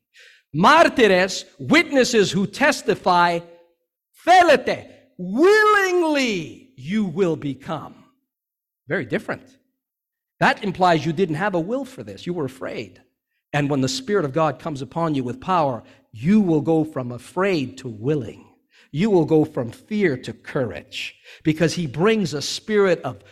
Martires, 0.56 1.46
witnesses 1.60 2.32
who 2.32 2.48
testify 2.48 3.40
Willingly 5.18 6.74
you 6.76 7.06
will 7.06 7.36
become. 7.36 7.96
Very 8.88 9.06
different. 9.06 9.58
That 10.40 10.64
implies 10.64 11.06
you 11.06 11.14
didn't 11.14 11.36
have 11.36 11.56
a 11.56 11.60
will 11.60 11.86
for 11.86 12.04
this. 12.04 12.28
You 12.28 12.34
were 12.34 12.46
afraid. 12.46 13.02
And 13.54 13.70
when 13.70 13.82
the 13.82 13.88
Spirit 13.88 14.26
of 14.26 14.34
God 14.34 14.60
comes 14.60 14.82
upon 14.82 15.16
you 15.16 15.24
with 15.24 15.42
power, 15.42 15.84
you 16.12 16.42
will 16.42 16.62
go 16.62 16.84
from 16.84 17.12
afraid 17.12 17.78
to 17.80 17.88
willing. 17.88 18.46
You 18.92 19.10
will 19.10 19.26
go 19.26 19.46
from 19.46 19.72
fear 19.72 20.18
to 20.18 20.34
courage 20.34 21.16
because 21.44 21.74
He 21.74 21.88
brings 21.88 22.34
a 22.34 22.42
spirit 22.42 23.02
of 23.02 23.24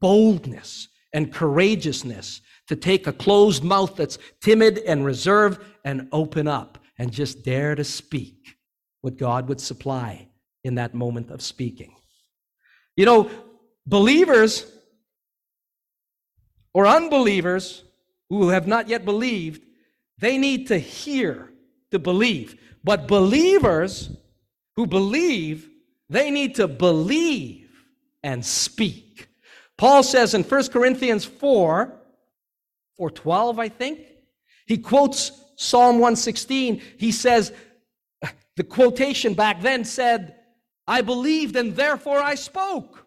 boldness 0.00 0.88
and 1.12 1.32
courageousness 1.32 2.40
to 2.68 2.76
take 2.76 3.06
a 3.06 3.12
closed 3.12 3.62
mouth 3.62 3.94
that's 3.96 4.18
timid 4.40 4.78
and 4.78 5.04
reserved 5.04 5.60
and 5.84 6.08
open 6.12 6.48
up 6.48 6.78
and 6.98 7.12
just 7.12 7.44
dare 7.44 7.74
to 7.74 7.84
speak 7.84 8.56
what 9.04 9.18
God 9.18 9.48
would 9.50 9.60
supply 9.60 10.26
in 10.64 10.76
that 10.76 10.94
moment 10.94 11.30
of 11.30 11.42
speaking. 11.42 11.94
You 12.96 13.04
know, 13.04 13.30
believers 13.86 14.64
or 16.72 16.86
unbelievers 16.86 17.84
who 18.30 18.48
have 18.48 18.66
not 18.66 18.88
yet 18.88 19.04
believed, 19.04 19.60
they 20.16 20.38
need 20.38 20.68
to 20.68 20.78
hear 20.78 21.50
to 21.90 21.98
believe. 21.98 22.58
But 22.82 23.06
believers 23.06 24.08
who 24.74 24.86
believe, 24.86 25.68
they 26.08 26.30
need 26.30 26.54
to 26.54 26.66
believe 26.66 27.70
and 28.22 28.42
speak. 28.42 29.28
Paul 29.76 30.02
says 30.02 30.32
in 30.32 30.44
1 30.44 30.68
Corinthians 30.68 31.26
4, 31.26 31.92
412, 32.96 33.58
I 33.58 33.68
think, 33.68 33.98
he 34.66 34.78
quotes 34.78 35.30
Psalm 35.56 35.96
116. 35.96 36.80
He 36.96 37.12
says, 37.12 37.52
the 38.56 38.64
quotation 38.64 39.34
back 39.34 39.60
then 39.60 39.84
said, 39.84 40.36
I 40.86 41.00
believed 41.00 41.56
and 41.56 41.74
therefore 41.74 42.18
I 42.18 42.34
spoke. 42.34 43.06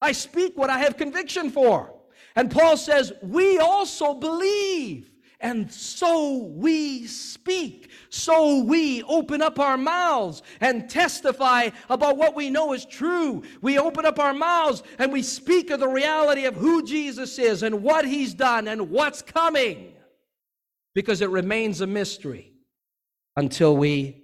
I 0.00 0.12
speak 0.12 0.56
what 0.56 0.70
I 0.70 0.78
have 0.78 0.96
conviction 0.96 1.50
for. 1.50 1.94
And 2.34 2.50
Paul 2.50 2.76
says, 2.76 3.12
We 3.22 3.58
also 3.58 4.14
believe 4.14 5.12
And 5.42 5.70
so 5.72 6.36
we 6.54 7.08
speak. 7.08 7.90
So 8.10 8.62
we 8.62 9.02
open 9.02 9.42
up 9.42 9.58
our 9.58 9.76
mouths 9.76 10.40
and 10.60 10.88
testify 10.88 11.70
about 11.90 12.16
what 12.16 12.36
we 12.36 12.48
know 12.48 12.72
is 12.74 12.84
true. 12.84 13.42
We 13.60 13.76
open 13.76 14.06
up 14.06 14.20
our 14.20 14.32
mouths 14.32 14.84
and 15.00 15.12
we 15.12 15.22
speak 15.22 15.70
of 15.70 15.80
the 15.80 15.88
reality 15.88 16.44
of 16.44 16.54
who 16.54 16.84
Jesus 16.84 17.40
is 17.40 17.64
and 17.64 17.82
what 17.82 18.04
he's 18.04 18.34
done 18.34 18.68
and 18.68 18.88
what's 18.88 19.20
coming. 19.20 19.94
Because 20.94 21.22
it 21.22 21.30
remains 21.30 21.80
a 21.80 21.88
mystery 21.88 22.52
until 23.34 23.76
we 23.76 24.21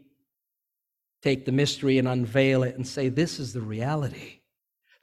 take 1.23 1.45
the 1.45 1.53
mystery 1.53 1.99
and 1.99 2.09
unveil 2.09 2.63
it 2.63 2.77
and 2.77 2.87
say, 2.87 3.09
This 3.09 3.39
is 3.39 3.53
the 3.53 3.61
reality. 3.61 4.41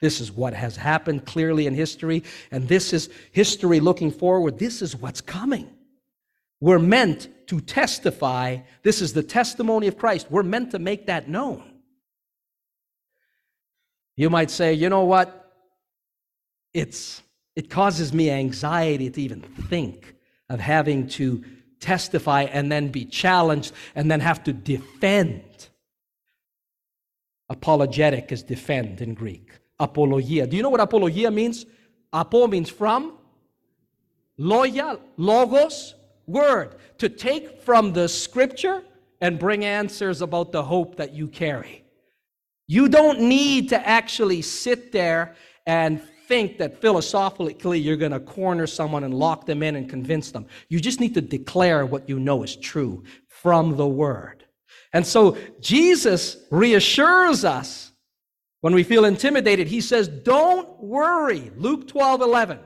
This 0.00 0.20
is 0.20 0.30
what 0.30 0.52
has 0.52 0.76
happened 0.76 1.24
clearly 1.24 1.66
in 1.66 1.74
history, 1.74 2.22
and 2.50 2.68
this 2.68 2.92
is 2.92 3.08
history 3.32 3.80
looking 3.80 4.10
forward. 4.10 4.58
This 4.58 4.82
is 4.82 4.94
what's 4.94 5.22
coming. 5.22 5.70
We're 6.60 6.78
meant 6.78 7.28
to 7.48 7.60
testify. 7.60 8.58
This 8.82 9.00
is 9.00 9.12
the 9.12 9.22
testimony 9.22 9.86
of 9.86 9.96
Christ. 9.96 10.26
We're 10.30 10.42
meant 10.42 10.72
to 10.72 10.78
make 10.78 11.06
that 11.06 11.28
known. 11.28 11.62
You 14.16 14.30
might 14.30 14.50
say, 14.50 14.72
you 14.74 14.88
know 14.88 15.04
what? 15.04 15.54
It's, 16.72 17.22
it 17.54 17.70
causes 17.70 18.12
me 18.12 18.30
anxiety 18.30 19.10
to 19.10 19.22
even 19.22 19.42
think 19.42 20.14
of 20.48 20.60
having 20.60 21.08
to 21.08 21.44
testify 21.80 22.42
and 22.42 22.72
then 22.72 22.88
be 22.88 23.04
challenged 23.04 23.72
and 23.94 24.10
then 24.10 24.20
have 24.20 24.42
to 24.44 24.52
defend. 24.52 25.42
Apologetic 27.48 28.32
is 28.32 28.42
defend 28.42 29.00
in 29.00 29.14
Greek 29.14 29.50
apologia. 29.78 30.46
Do 30.46 30.56
you 30.56 30.62
know 30.62 30.70
what 30.70 30.80
apologia 30.80 31.30
means? 31.30 31.66
Apo 32.12 32.46
means 32.46 32.70
from, 32.70 33.18
loya, 34.38 35.00
logos, 35.16 35.94
word. 36.26 36.76
To 36.98 37.08
take 37.08 37.62
from 37.62 37.92
the 37.92 38.08
scripture 38.08 38.82
and 39.20 39.38
bring 39.38 39.64
answers 39.64 40.22
about 40.22 40.52
the 40.52 40.62
hope 40.62 40.96
that 40.96 41.12
you 41.12 41.28
carry. 41.28 41.84
You 42.68 42.88
don't 42.88 43.20
need 43.20 43.68
to 43.68 43.86
actually 43.86 44.42
sit 44.42 44.92
there 44.92 45.36
and 45.66 46.02
think 46.26 46.58
that 46.58 46.80
philosophically 46.80 47.78
you're 47.78 47.96
going 47.96 48.12
to 48.12 48.20
corner 48.20 48.66
someone 48.66 49.04
and 49.04 49.14
lock 49.14 49.46
them 49.46 49.62
in 49.62 49.76
and 49.76 49.88
convince 49.88 50.32
them. 50.32 50.46
You 50.68 50.80
just 50.80 50.98
need 50.98 51.14
to 51.14 51.20
declare 51.20 51.86
what 51.86 52.08
you 52.08 52.18
know 52.18 52.42
is 52.42 52.56
true 52.56 53.04
from 53.28 53.76
the 53.76 53.86
word. 53.86 54.45
And 54.92 55.06
so 55.06 55.36
Jesus 55.60 56.36
reassures 56.50 57.44
us 57.44 57.92
when 58.60 58.74
we 58.74 58.82
feel 58.82 59.04
intimidated, 59.04 59.68
he 59.68 59.80
says, 59.80 60.08
Don't 60.08 60.82
worry. 60.82 61.52
Luke 61.56 61.86
12, 61.86 62.22
11. 62.22 62.58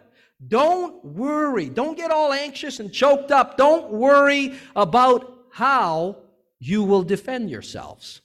Don't 0.48 1.04
worry. 1.04 1.68
Don't 1.68 1.96
get 1.96 2.10
all 2.10 2.32
anxious 2.32 2.80
and 2.80 2.90
choked 2.92 3.30
up. 3.30 3.58
Don't 3.58 3.90
worry 3.90 4.58
about 4.74 5.30
how 5.50 6.16
you 6.58 6.84
will 6.84 7.02
defend 7.02 7.50
yourselves 7.50 8.22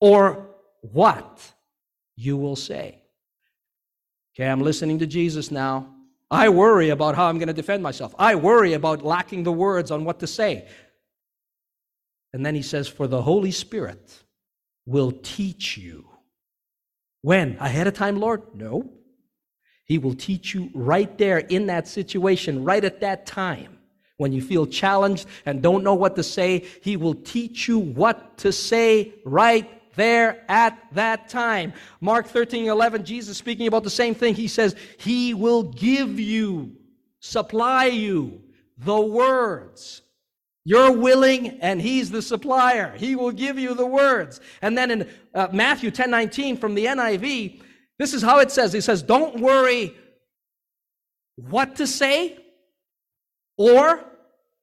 or 0.00 0.48
what 0.80 1.52
you 2.16 2.36
will 2.36 2.56
say. 2.56 3.02
Okay, 4.34 4.48
I'm 4.48 4.62
listening 4.62 4.98
to 5.00 5.06
Jesus 5.06 5.50
now. 5.50 5.94
I 6.30 6.48
worry 6.48 6.88
about 6.88 7.14
how 7.14 7.26
I'm 7.26 7.36
going 7.36 7.48
to 7.48 7.52
defend 7.52 7.82
myself. 7.82 8.14
I 8.18 8.36
worry 8.36 8.72
about 8.72 9.04
lacking 9.04 9.42
the 9.42 9.52
words 9.52 9.90
on 9.90 10.04
what 10.06 10.18
to 10.20 10.26
say. 10.26 10.66
And 12.32 12.44
then 12.44 12.54
he 12.54 12.62
says, 12.62 12.88
For 12.88 13.06
the 13.06 13.22
Holy 13.22 13.50
Spirit 13.50 14.22
will 14.86 15.12
teach 15.12 15.76
you 15.76 16.06
when? 17.22 17.56
Ahead 17.60 17.86
of 17.86 17.94
time, 17.94 18.18
Lord? 18.18 18.42
No. 18.54 18.90
He 19.84 19.98
will 19.98 20.14
teach 20.14 20.54
you 20.54 20.70
right 20.74 21.16
there 21.18 21.38
in 21.38 21.66
that 21.66 21.88
situation, 21.88 22.64
right 22.64 22.84
at 22.84 23.00
that 23.00 23.26
time. 23.26 23.78
When 24.16 24.32
you 24.32 24.42
feel 24.42 24.66
challenged 24.66 25.26
and 25.46 25.62
don't 25.62 25.82
know 25.82 25.94
what 25.94 26.16
to 26.16 26.22
say, 26.22 26.66
He 26.82 26.96
will 26.96 27.14
teach 27.14 27.68
you 27.68 27.78
what 27.78 28.38
to 28.38 28.52
say 28.52 29.14
right 29.24 29.68
there 29.94 30.44
at 30.48 30.78
that 30.92 31.28
time. 31.28 31.72
Mark 32.00 32.28
13, 32.28 32.66
11, 32.66 33.04
Jesus 33.04 33.36
speaking 33.36 33.66
about 33.66 33.84
the 33.84 33.90
same 33.90 34.14
thing. 34.14 34.34
He 34.34 34.48
says, 34.48 34.76
He 34.98 35.34
will 35.34 35.64
give 35.64 36.18
you, 36.20 36.76
supply 37.20 37.86
you 37.86 38.40
the 38.78 39.00
words 39.00 40.01
you're 40.64 40.92
willing, 40.92 41.60
and 41.60 41.80
He's 41.80 42.10
the 42.10 42.22
supplier. 42.22 42.94
He 42.96 43.16
will 43.16 43.32
give 43.32 43.58
you 43.58 43.74
the 43.74 43.86
words. 43.86 44.40
And 44.60 44.78
then 44.78 44.90
in 44.90 45.10
uh, 45.34 45.48
Matthew 45.52 45.90
10 45.90 46.10
19 46.10 46.56
from 46.56 46.74
the 46.74 46.86
NIV, 46.86 47.60
this 47.98 48.14
is 48.14 48.22
how 48.22 48.38
it 48.38 48.50
says 48.50 48.72
He 48.72 48.80
says, 48.80 49.02
Don't 49.02 49.40
worry 49.40 49.94
what 51.36 51.76
to 51.76 51.86
say 51.86 52.38
or 53.56 54.04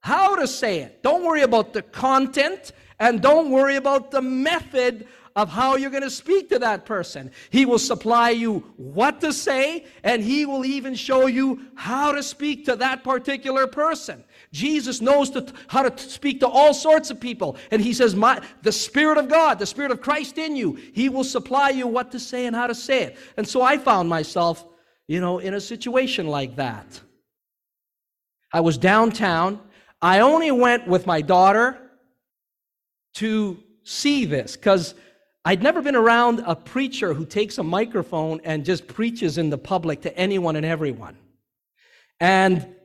how 0.02 0.36
to 0.36 0.48
say 0.48 0.80
it. 0.80 1.04
Don't 1.04 1.24
worry 1.24 1.42
about 1.42 1.74
the 1.74 1.82
content 1.82 2.72
and 3.00 3.22
don't 3.22 3.50
worry 3.50 3.76
about 3.76 4.12
the 4.12 4.22
method 4.22 5.08
of 5.36 5.50
how 5.50 5.76
you're 5.76 5.90
going 5.90 6.04
to 6.04 6.10
speak 6.10 6.50
to 6.50 6.60
that 6.60 6.86
person. 6.86 7.32
He 7.50 7.66
will 7.66 7.80
supply 7.80 8.32
you 8.32 8.74
what 8.76 9.22
to 9.22 9.32
say, 9.32 9.86
and 10.04 10.24
He 10.24 10.46
will 10.46 10.66
even 10.66 10.96
show 10.96 11.28
you 11.28 11.68
how 11.76 12.12
to 12.12 12.22
speak 12.22 12.66
to 12.66 12.76
that 12.78 13.04
particular 13.04 13.68
person. 13.68 14.24
Jesus 14.52 15.00
knows 15.00 15.30
to, 15.32 15.46
how 15.68 15.88
to 15.88 15.98
speak 15.98 16.40
to 16.40 16.48
all 16.48 16.74
sorts 16.74 17.12
of 17.12 17.20
people. 17.20 17.56
And 17.70 17.82
he 17.82 17.94
says, 17.94 18.16
My, 18.16 18.42
The 18.64 18.72
Spirit 18.72 19.18
of 19.18 19.30
God, 19.30 19.60
the 19.60 19.66
Spirit 19.66 19.92
of 19.92 20.02
Christ 20.02 20.38
in 20.38 20.56
you, 20.56 20.74
He 20.94 21.08
will 21.08 21.24
supply 21.24 21.70
you 21.70 21.88
what 21.88 22.12
to 22.14 22.20
say 22.20 22.48
and 22.48 22.56
how 22.56 22.68
to 22.68 22.76
say 22.76 23.04
it. 23.04 23.18
And 23.38 23.48
so 23.48 23.62
I 23.62 23.78
found 23.78 24.10
myself, 24.10 24.66
you 25.08 25.22
know, 25.22 25.38
in 25.38 25.54
a 25.54 25.62
situation 25.62 26.28
like 26.28 26.56
that. 26.56 27.00
I 28.52 28.62
was 28.62 28.78
downtown. 28.78 29.60
I 30.02 30.22
only 30.22 30.52
went 30.52 30.88
with 30.88 31.06
my 31.06 31.22
daughter 31.22 31.78
to 33.16 33.62
see 33.84 34.26
this 34.26 34.56
because 34.56 34.96
I'd 35.46 35.62
never 35.62 35.82
been 35.82 35.96
around 35.96 36.42
a 36.46 36.56
preacher 36.56 37.14
who 37.14 37.26
takes 37.26 37.60
a 37.60 37.64
microphone 37.64 38.42
and 38.44 38.66
just 38.66 38.88
preaches 38.88 39.38
in 39.38 39.52
the 39.52 39.58
public 39.58 40.02
to 40.02 40.18
anyone 40.18 40.56
and 40.56 40.66
everyone. 40.66 41.18
And 42.20 42.76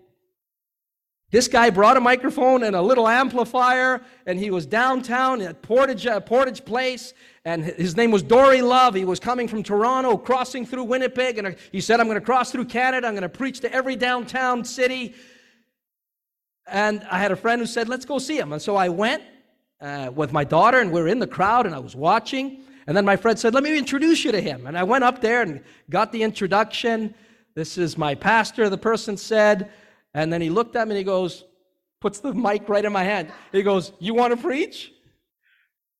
this 1.35 1.49
guy 1.49 1.69
brought 1.69 1.97
a 1.97 2.01
microphone 2.01 2.63
and 2.63 2.77
a 2.77 2.81
little 2.81 3.09
amplifier, 3.09 4.01
and 4.25 4.39
he 4.39 4.53
was 4.53 4.67
downtown 4.67 5.41
at 5.41 5.63
Portage, 5.63 6.07
uh, 6.07 6.21
Portage 6.21 6.65
Place, 6.65 7.13
and 7.45 7.65
his 7.65 7.97
name 7.97 8.13
was 8.13 8.23
Dory 8.23 8.63
Love. 8.63 8.95
He 8.95 9.05
was 9.05 9.19
coming 9.19 9.49
from 9.49 9.65
Toronto, 9.65 10.17
crossing 10.17 10.65
through 10.65 10.85
Winnipeg, 10.85 11.39
and 11.39 11.57
he 11.73 11.81
said, 11.81 11.99
I'm 11.99 12.07
going 12.07 12.21
to 12.21 12.25
cross 12.25 12.53
through 12.53 12.67
Canada. 12.67 13.09
I'm 13.09 13.15
going 13.15 13.23
to 13.23 13.29
preach 13.29 13.59
to 13.63 13.73
every 13.73 13.97
downtown 13.97 14.65
city. 14.65 15.17
And 16.69 17.05
I 17.11 17.19
had 17.19 17.33
a 17.33 17.37
friend 17.37 17.61
who 17.61 17.67
said, 17.67 17.89
Let's 17.89 18.05
go 18.05 18.21
see 18.21 18.39
him. 18.39 18.53
And 18.53 18.63
so 18.63 18.77
I 18.77 18.89
went 18.89 19.25
uh, 19.81 20.13
with 20.15 20.33
my 20.33 20.45
daughter, 20.45 20.79
and 20.79 20.93
we 20.93 21.01
were 21.01 21.09
in 21.09 21.19
the 21.19 21.27
crowd, 21.27 21.67
and 21.67 21.75
I 21.75 21.81
was 21.81 21.97
watching. 21.97 22.61
And 22.87 22.97
then 22.97 23.05
my 23.05 23.17
friend 23.17 23.37
said, 23.37 23.55
Let 23.55 23.65
me 23.65 23.77
introduce 23.77 24.25
you 24.25 24.31
to 24.31 24.41
him. 24.41 24.69
And 24.69 24.79
I 24.79 24.85
went 24.85 25.03
up 25.03 25.21
there 25.21 25.43
and 25.43 25.65
got 25.91 26.13
the 26.13 26.23
introduction. 26.23 27.13
This 27.57 27.77
is 27.77 27.99
my 27.99 28.15
pastor, 28.15 28.71
the 28.71 28.79
person 28.79 29.17
said. 29.17 29.73
And 30.15 30.33
then 30.33 30.41
he 30.41 30.49
looked 30.49 30.77
at 30.77 30.87
me 30.87 30.93
and 30.93 30.99
he 30.99 31.05
goes, 31.05 31.45
puts 32.05 32.21
the 32.21 32.35
mic 32.35 32.69
right 32.69 32.85
in 32.85 32.93
my 32.93 33.03
hand. 33.03 33.33
He 33.51 33.63
goes, 33.63 33.91
You 33.99 34.13
want 34.13 34.33
to 34.33 34.37
preach? 34.37 34.93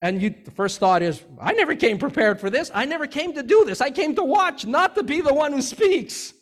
And 0.03 0.21
you, 0.21 0.35
the 0.45 0.51
first 0.51 0.79
thought 0.79 1.01
is, 1.01 1.23
I 1.41 1.53
never 1.53 1.75
came 1.75 1.97
prepared 1.97 2.39
for 2.39 2.51
this. 2.51 2.71
I 2.75 2.85
never 2.85 3.07
came 3.07 3.33
to 3.33 3.43
do 3.43 3.65
this. 3.65 3.81
I 3.81 3.91
came 3.91 4.15
to 4.17 4.23
watch, 4.23 4.67
not 4.67 4.95
to 4.97 5.03
be 5.03 5.23
the 5.23 5.33
one 5.33 5.51
who 5.51 5.63
speaks. 5.63 6.35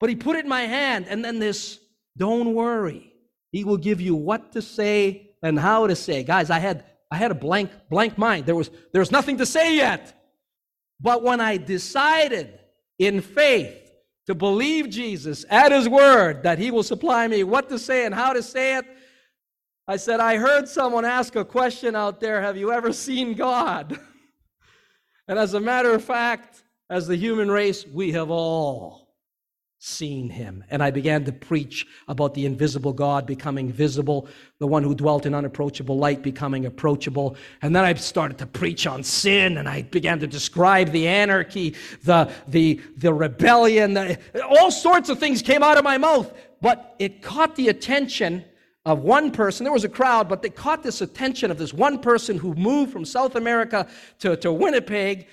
But 0.00 0.08
he 0.08 0.16
put 0.16 0.36
it 0.36 0.44
in 0.44 0.48
my 0.48 0.62
hand, 0.62 1.04
and 1.06 1.22
then 1.22 1.38
this, 1.38 1.80
don't 2.16 2.54
worry. 2.54 3.12
He 3.52 3.62
will 3.62 3.76
give 3.76 4.00
you 4.00 4.14
what 4.14 4.52
to 4.52 4.62
say 4.62 5.32
and 5.42 5.58
how 5.58 5.86
to 5.86 5.94
say. 5.94 6.22
Guys, 6.22 6.48
I 6.48 6.58
had 6.58 6.84
I 7.10 7.16
had 7.16 7.30
a 7.30 7.34
blank 7.34 7.70
blank 7.90 8.16
mind. 8.16 8.46
There 8.46 8.54
was 8.54 8.70
there 8.92 9.00
was 9.00 9.12
nothing 9.12 9.36
to 9.38 9.46
say 9.46 9.76
yet. 9.76 10.14
But 10.98 11.22
when 11.22 11.40
I 11.42 11.58
decided 11.58 12.58
in 12.98 13.20
faith 13.20 13.87
to 14.28 14.34
believe 14.34 14.90
Jesus 14.90 15.46
at 15.48 15.72
his 15.72 15.88
word 15.88 16.42
that 16.42 16.58
he 16.58 16.70
will 16.70 16.82
supply 16.82 17.26
me 17.26 17.44
what 17.44 17.70
to 17.70 17.78
say 17.78 18.04
and 18.04 18.14
how 18.14 18.34
to 18.34 18.42
say 18.42 18.76
it. 18.76 18.84
I 19.86 19.96
said, 19.96 20.20
I 20.20 20.36
heard 20.36 20.68
someone 20.68 21.06
ask 21.06 21.34
a 21.34 21.46
question 21.46 21.96
out 21.96 22.20
there 22.20 22.42
Have 22.42 22.58
you 22.58 22.70
ever 22.70 22.92
seen 22.92 23.32
God? 23.32 23.98
and 25.28 25.38
as 25.38 25.54
a 25.54 25.60
matter 25.60 25.94
of 25.94 26.04
fact, 26.04 26.62
as 26.90 27.06
the 27.06 27.16
human 27.16 27.50
race, 27.50 27.86
we 27.86 28.12
have 28.12 28.28
all 28.28 29.07
seen 29.80 30.28
him. 30.28 30.64
And 30.70 30.82
I 30.82 30.90
began 30.90 31.24
to 31.24 31.32
preach 31.32 31.86
about 32.08 32.34
the 32.34 32.46
invisible 32.46 32.92
God 32.92 33.26
becoming 33.26 33.70
visible, 33.70 34.28
the 34.58 34.66
one 34.66 34.82
who 34.82 34.94
dwelt 34.94 35.24
in 35.24 35.34
unapproachable 35.34 35.96
light 35.96 36.20
becoming 36.20 36.66
approachable. 36.66 37.36
And 37.62 37.74
then 37.76 37.84
I 37.84 37.94
started 37.94 38.38
to 38.38 38.46
preach 38.46 38.88
on 38.88 39.04
sin 39.04 39.56
and 39.56 39.68
I 39.68 39.82
began 39.82 40.18
to 40.18 40.26
describe 40.26 40.90
the 40.90 41.06
anarchy, 41.06 41.76
the, 42.02 42.30
the, 42.48 42.80
the 42.96 43.14
rebellion, 43.14 43.94
the, 43.94 44.18
all 44.44 44.72
sorts 44.72 45.10
of 45.10 45.20
things 45.20 45.42
came 45.42 45.62
out 45.62 45.78
of 45.78 45.84
my 45.84 45.96
mouth. 45.96 46.32
But 46.60 46.96
it 46.98 47.22
caught 47.22 47.54
the 47.54 47.68
attention 47.68 48.44
of 48.84 49.00
one 49.00 49.30
person. 49.30 49.62
There 49.62 49.72
was 49.72 49.84
a 49.84 49.88
crowd, 49.88 50.28
but 50.28 50.42
they 50.42 50.50
caught 50.50 50.82
this 50.82 51.00
attention 51.02 51.52
of 51.52 51.58
this 51.58 51.72
one 51.72 52.00
person 52.00 52.36
who 52.36 52.54
moved 52.54 52.90
from 52.92 53.04
South 53.04 53.36
America 53.36 53.86
to, 54.18 54.36
to 54.38 54.52
Winnipeg. 54.52 55.28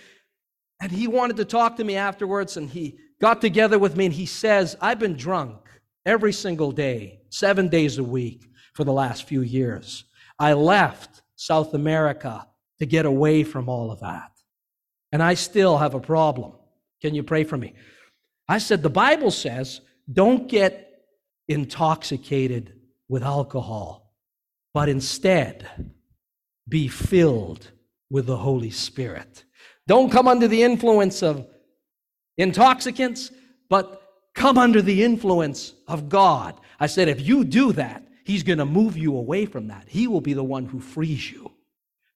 And 0.80 0.92
he 0.92 1.08
wanted 1.08 1.38
to 1.38 1.46
talk 1.46 1.78
to 1.78 1.84
me 1.84 1.96
afterwards, 1.96 2.58
and 2.58 2.70
he 2.70 3.00
got 3.22 3.42
together 3.42 3.80
with 3.80 3.96
me 3.96 4.06
and 4.06 4.14
he 4.14 4.26
says, 4.26 4.76
I've 4.82 5.00
been 5.00 5.16
drunk 5.16 5.58
every 6.06 6.34
single 6.34 6.72
day, 6.72 7.22
seven 7.30 7.70
days 7.70 7.98
a 7.98 8.04
week 8.04 8.50
for 8.74 8.84
the 8.84 8.94
last 8.94 9.24
few 9.28 9.42
years. 9.42 10.06
I 10.38 10.54
left 10.54 11.22
South 11.36 11.74
America 11.74 12.48
to 12.80 12.86
get 12.86 13.06
away 13.06 13.44
from 13.44 13.70
all 13.70 13.92
of 13.92 14.02
that. 14.02 14.32
And 15.12 15.24
I 15.24 15.34
still 15.36 15.78
have 15.78 15.94
a 15.94 16.00
problem. 16.00 16.54
Can 17.02 17.16
you 17.16 17.24
pray 17.24 17.44
for 17.44 17.58
me? 17.58 17.74
I 18.48 18.58
said, 18.58 18.84
the 18.84 18.90
Bible 18.90 19.32
says, 19.32 19.82
don't 20.12 20.48
get 20.48 21.06
intoxicated 21.48 22.74
with 23.08 23.24
alcohol, 23.24 24.14
but 24.74 24.90
instead 24.90 25.68
be 26.68 26.88
filled 26.88 27.72
with 28.10 28.26
the 28.26 28.38
Holy 28.38 28.72
Spirit. 28.72 29.46
Don't 29.88 30.12
come 30.12 30.28
under 30.28 30.48
the 30.48 30.64
influence 30.64 31.24
of 31.24 31.48
intoxicants, 32.38 33.32
but 33.70 34.02
come 34.34 34.58
under 34.58 34.82
the 34.82 35.04
influence 35.04 35.74
of 35.88 36.10
God. 36.10 36.60
I 36.80 36.88
said, 36.88 37.08
if 37.08 37.22
you 37.22 37.44
do 37.44 37.72
that, 37.74 38.04
He's 38.26 38.42
going 38.42 38.58
to 38.58 38.66
move 38.66 38.98
you 38.98 39.16
away 39.16 39.46
from 39.46 39.68
that. 39.68 39.86
He 39.88 40.08
will 40.08 40.22
be 40.22 40.34
the 40.34 40.44
one 40.44 40.66
who 40.66 40.80
frees 40.80 41.32
you. 41.32 41.52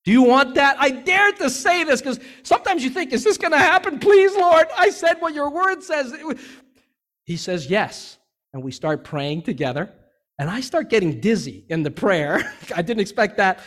Do 0.05 0.12
you 0.12 0.23
want 0.23 0.55
that? 0.55 0.75
I 0.79 0.89
dare 0.89 1.32
to 1.34 1.49
say 1.51 1.84
this 1.84 2.01
because 2.01 2.19
sometimes 2.41 2.84
you 2.84 2.89
think, 2.89 3.13
is 3.13 3.23
this 3.23 3.38
going 3.38 3.51
to 3.51 3.60
happen? 3.60 3.99
Please, 3.99 4.36
Lord. 4.36 4.65
I 4.75 4.89
said 4.89 5.17
what 5.19 5.36
your 5.36 5.51
word 5.51 5.84
says. 5.84 6.15
He 7.25 7.38
says, 7.38 7.67
yes. 7.67 8.17
And 8.53 8.63
we 8.63 8.71
start 8.71 9.03
praying 9.03 9.43
together. 9.43 9.93
And 10.39 10.49
I 10.49 10.62
start 10.62 10.89
getting 10.89 11.19
dizzy 11.19 11.65
in 11.69 11.84
the 11.84 11.91
prayer. 11.91 12.55
I 12.75 12.82
didn't 12.82 13.01
expect 13.01 13.38
that. 13.38 13.60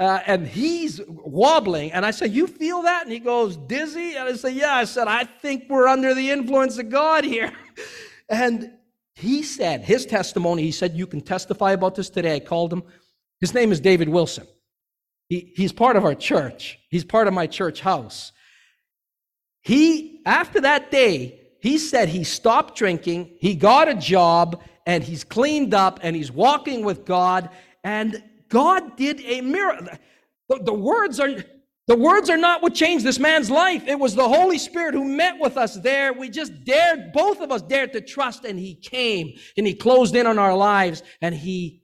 Uh, 0.00 0.20
and 0.26 0.46
he's 0.46 1.00
wobbling. 1.08 1.92
And 1.92 2.06
I 2.06 2.12
say, 2.12 2.26
You 2.26 2.46
feel 2.46 2.82
that? 2.82 3.02
And 3.04 3.12
he 3.12 3.18
goes, 3.18 3.56
Dizzy? 3.56 4.14
And 4.14 4.28
I 4.28 4.34
say, 4.34 4.52
Yeah. 4.52 4.74
I 4.74 4.84
said, 4.84 5.08
I 5.08 5.24
think 5.24 5.64
we're 5.68 5.88
under 5.88 6.14
the 6.14 6.30
influence 6.30 6.78
of 6.78 6.88
God 6.88 7.24
here. 7.24 7.52
and 8.28 8.72
he 9.18 9.42
said, 9.42 9.80
his 9.80 10.06
testimony, 10.06 10.62
he 10.62 10.70
said, 10.70 10.96
You 10.96 11.06
can 11.06 11.20
testify 11.20 11.72
about 11.72 11.96
this 11.96 12.08
today. 12.08 12.36
I 12.36 12.40
called 12.40 12.72
him. 12.72 12.84
His 13.40 13.52
name 13.52 13.72
is 13.72 13.80
David 13.80 14.08
Wilson. 14.08 14.46
He, 15.28 15.52
he's 15.56 15.72
part 15.72 15.96
of 15.96 16.04
our 16.04 16.14
church, 16.14 16.78
he's 16.88 17.04
part 17.04 17.26
of 17.26 17.34
my 17.34 17.46
church 17.46 17.80
house. 17.80 18.32
He, 19.60 20.22
after 20.24 20.60
that 20.60 20.90
day, 20.90 21.40
he 21.60 21.78
said 21.78 22.08
he 22.08 22.22
stopped 22.22 22.76
drinking, 22.76 23.36
he 23.40 23.54
got 23.54 23.88
a 23.88 23.94
job, 23.94 24.62
and 24.86 25.02
he's 25.02 25.24
cleaned 25.24 25.74
up, 25.74 25.98
and 26.02 26.14
he's 26.14 26.30
walking 26.30 26.84
with 26.84 27.04
God, 27.04 27.50
and 27.82 28.22
God 28.48 28.96
did 28.96 29.20
a 29.20 29.40
miracle. 29.40 29.88
The, 30.48 30.60
the 30.62 30.74
words 30.74 31.20
are 31.20 31.44
the 31.88 31.96
words 31.96 32.28
are 32.28 32.36
not 32.36 32.60
what 32.60 32.74
changed 32.74 33.02
this 33.02 33.18
man's 33.18 33.50
life. 33.50 33.88
It 33.88 33.98
was 33.98 34.14
the 34.14 34.28
Holy 34.28 34.58
Spirit 34.58 34.92
who 34.94 35.04
met 35.04 35.40
with 35.40 35.56
us 35.56 35.74
there. 35.74 36.12
We 36.12 36.28
just 36.28 36.64
dared, 36.64 37.12
both 37.14 37.40
of 37.40 37.50
us 37.50 37.62
dared 37.62 37.94
to 37.94 38.02
trust, 38.02 38.44
and 38.44 38.58
He 38.58 38.74
came 38.74 39.32
and 39.56 39.66
He 39.66 39.74
closed 39.74 40.14
in 40.14 40.26
on 40.26 40.38
our 40.38 40.54
lives 40.54 41.02
and 41.22 41.34
He 41.34 41.82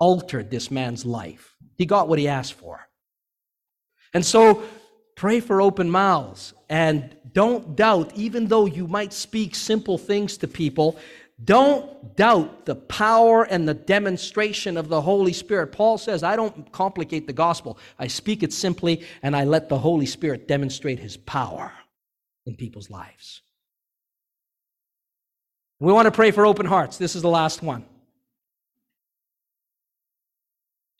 altered 0.00 0.50
this 0.50 0.72
man's 0.72 1.06
life. 1.06 1.54
He 1.76 1.86
got 1.86 2.08
what 2.08 2.18
He 2.18 2.26
asked 2.26 2.54
for. 2.54 2.80
And 4.12 4.26
so 4.26 4.64
pray 5.16 5.38
for 5.38 5.60
open 5.60 5.88
mouths 5.88 6.52
and 6.68 7.16
don't 7.32 7.76
doubt, 7.76 8.12
even 8.16 8.48
though 8.48 8.66
you 8.66 8.88
might 8.88 9.12
speak 9.12 9.54
simple 9.54 9.98
things 9.98 10.36
to 10.38 10.48
people, 10.48 10.98
don't 11.42 12.14
doubt 12.16 12.64
the 12.64 12.76
power 12.76 13.42
and 13.42 13.66
the 13.66 13.74
demonstration 13.74 14.76
of 14.76 14.88
the 14.88 15.00
Holy 15.00 15.32
Spirit. 15.32 15.72
Paul 15.72 15.98
says, 15.98 16.22
I 16.22 16.36
don't 16.36 16.70
complicate 16.70 17.26
the 17.26 17.32
gospel. 17.32 17.76
I 17.98 18.06
speak 18.06 18.44
it 18.44 18.52
simply 18.52 19.04
and 19.22 19.34
I 19.34 19.44
let 19.44 19.68
the 19.68 19.78
Holy 19.78 20.06
Spirit 20.06 20.46
demonstrate 20.46 21.00
his 21.00 21.16
power 21.16 21.72
in 22.46 22.54
people's 22.54 22.88
lives. 22.88 23.42
We 25.80 25.92
want 25.92 26.06
to 26.06 26.12
pray 26.12 26.30
for 26.30 26.46
open 26.46 26.66
hearts. 26.66 26.98
This 26.98 27.16
is 27.16 27.22
the 27.22 27.28
last 27.28 27.62
one. 27.62 27.84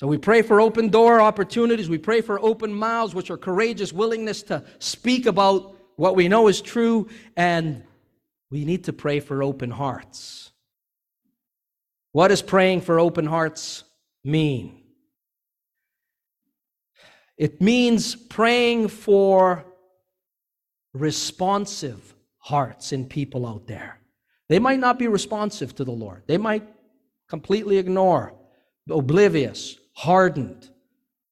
So 0.00 0.08
we 0.08 0.18
pray 0.18 0.42
for 0.42 0.60
open 0.60 0.88
door 0.88 1.20
opportunities. 1.20 1.88
We 1.88 1.98
pray 1.98 2.20
for 2.20 2.40
open 2.40 2.74
mouths, 2.74 3.14
which 3.14 3.30
are 3.30 3.36
courageous 3.36 3.92
willingness 3.92 4.42
to 4.44 4.64
speak 4.80 5.26
about 5.26 5.76
what 5.94 6.16
we 6.16 6.26
know 6.26 6.48
is 6.48 6.60
true 6.60 7.08
and 7.36 7.84
we 8.54 8.64
need 8.64 8.84
to 8.84 8.92
pray 8.92 9.18
for 9.18 9.42
open 9.42 9.68
hearts. 9.68 10.52
What 12.12 12.28
does 12.28 12.40
praying 12.40 12.82
for 12.82 13.00
open 13.00 13.26
hearts 13.26 13.82
mean? 14.22 14.80
It 17.36 17.60
means 17.60 18.14
praying 18.14 18.88
for 18.88 19.64
responsive 20.92 22.14
hearts 22.38 22.92
in 22.92 23.06
people 23.06 23.44
out 23.44 23.66
there. 23.66 23.98
They 24.48 24.60
might 24.60 24.78
not 24.78 25.00
be 25.00 25.08
responsive 25.08 25.74
to 25.74 25.84
the 25.84 25.90
Lord. 25.90 26.22
They 26.28 26.38
might 26.38 26.62
completely 27.28 27.78
ignore, 27.78 28.34
oblivious, 28.88 29.76
hardened, 29.94 30.70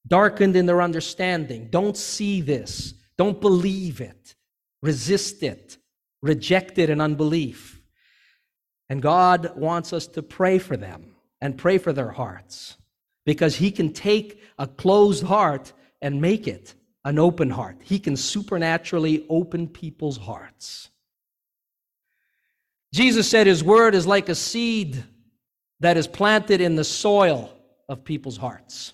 darkened 0.09 0.57
in 0.57 0.67
their 0.67 0.83
understanding. 0.83 1.69
Don't 1.71 1.97
see 1.97 2.41
this. 2.41 2.95
Don't 3.17 3.41
believe 3.41 4.01
it. 4.01 4.35
Resist 4.83 5.45
it 5.45 5.79
rejected 6.23 6.89
in 6.89 7.01
unbelief. 7.01 7.81
And 8.89 9.03
God 9.03 9.57
wants 9.57 9.93
us 9.93 10.07
to 10.09 10.23
pray 10.23 10.59
for 10.59 10.77
them 10.77 11.17
and 11.41 11.59
pray 11.59 11.79
for 11.79 11.93
their 11.93 12.11
hearts 12.11 12.77
because 13.25 13.57
He 13.57 13.71
can 13.71 13.93
take 13.93 14.41
a 14.59 14.67
closed 14.67 15.25
heart 15.25 15.73
and 16.01 16.21
make 16.21 16.47
it 16.47 16.75
an 17.05 17.19
open 17.19 17.51
heart. 17.51 17.79
He 17.83 17.99
can 17.99 18.17
supernaturally 18.17 19.27
open 19.29 19.69
people's 19.69 20.19
hearts. 20.19 20.91
Jesus 22.95 23.29
said 23.29 23.47
His 23.47 23.65
word 23.65 23.95
is 23.95 24.07
like 24.07 24.29
a 24.29 24.35
seed 24.35 25.03
that 25.81 25.97
is 25.97 26.07
planted 26.07 26.61
in 26.61 26.77
the 26.77 26.85
soil 26.85 27.53
of 27.89 28.05
people's 28.05 28.37
hearts. 28.37 28.93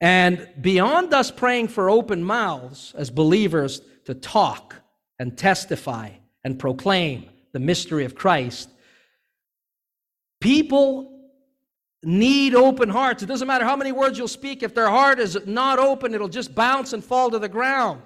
And 0.00 0.48
beyond 0.60 1.12
us 1.12 1.30
praying 1.30 1.68
for 1.68 1.90
open 1.90 2.24
mouths 2.24 2.94
as 2.96 3.10
believers 3.10 3.82
to 4.06 4.14
talk, 4.14 4.76
and 5.20 5.36
testify 5.36 6.08
and 6.44 6.58
proclaim 6.58 7.28
the 7.52 7.60
mystery 7.60 8.06
of 8.06 8.14
Christ. 8.14 8.70
People 10.40 11.28
need 12.02 12.54
open 12.54 12.88
hearts. 12.88 13.22
It 13.22 13.26
doesn't 13.26 13.46
matter 13.46 13.66
how 13.66 13.76
many 13.76 13.92
words 13.92 14.16
you'll 14.16 14.28
speak, 14.28 14.62
if 14.62 14.74
their 14.74 14.88
heart 14.88 15.20
is 15.20 15.38
not 15.44 15.78
open, 15.78 16.14
it'll 16.14 16.28
just 16.28 16.54
bounce 16.54 16.94
and 16.94 17.04
fall 17.04 17.30
to 17.30 17.38
the 17.38 17.50
ground. 17.50 18.00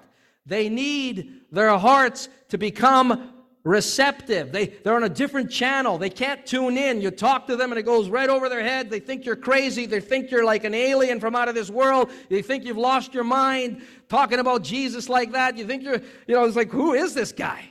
They 0.45 0.67
need 0.67 1.45
their 1.51 1.77
hearts 1.77 2.27
to 2.49 2.57
become 2.57 3.31
receptive. 3.65 4.51
They, 4.51 4.67
they're 4.67 4.95
on 4.95 5.03
a 5.03 5.09
different 5.09 5.49
channel. 5.49 5.97
They 5.97 6.11
can't 6.11 6.45
tune 6.45 6.77
in. 6.77 7.01
You 7.01 7.09
talk 7.09 7.47
to 7.47 7.55
them 7.55 7.71
and 7.71 7.79
it 7.79 7.83
goes 7.83 8.07
right 8.09 8.29
over 8.29 8.47
their 8.47 8.61
head. 8.61 8.91
They 8.91 8.99
think 8.99 9.25
you're 9.25 9.35
crazy. 9.35 9.87
They 9.87 9.99
think 9.99 10.29
you're 10.29 10.45
like 10.45 10.63
an 10.63 10.75
alien 10.75 11.19
from 11.19 11.35
out 11.35 11.49
of 11.49 11.55
this 11.55 11.69
world. 11.69 12.11
They 12.29 12.43
think 12.43 12.63
you've 12.63 12.77
lost 12.77 13.13
your 13.13 13.23
mind 13.23 13.81
talking 14.07 14.37
about 14.37 14.63
Jesus 14.63 15.09
like 15.09 15.31
that. 15.31 15.57
You 15.57 15.65
think 15.65 15.81
you're, 15.81 15.99
you 16.27 16.35
know, 16.35 16.45
it's 16.45 16.55
like, 16.55 16.69
who 16.69 16.93
is 16.93 17.15
this 17.15 17.31
guy? 17.31 17.67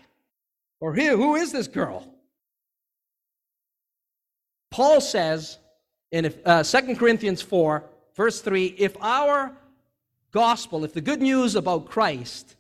Or 0.81 0.93
here, 0.95 1.17
who 1.17 1.37
is 1.37 1.53
this 1.53 1.69
girl? 1.69 2.07
Paul 4.73 5.01
says 5.01 5.59
in 6.11 6.35
uh, 6.45 6.65
2 6.65 6.97
Corinthians 6.97 7.41
4, 7.41 7.85
verse 8.17 8.41
3 8.41 8.67
if 8.79 8.97
our 9.01 9.57
gospel, 10.33 10.85
if 10.85 10.93
the 10.93 11.01
good 11.01 11.23
news 11.23 11.55
about 11.55 11.87
Christ 11.87 12.57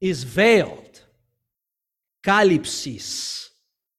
is 0.00 0.24
veiled, 0.24 1.02
Kalypsis 2.22 3.48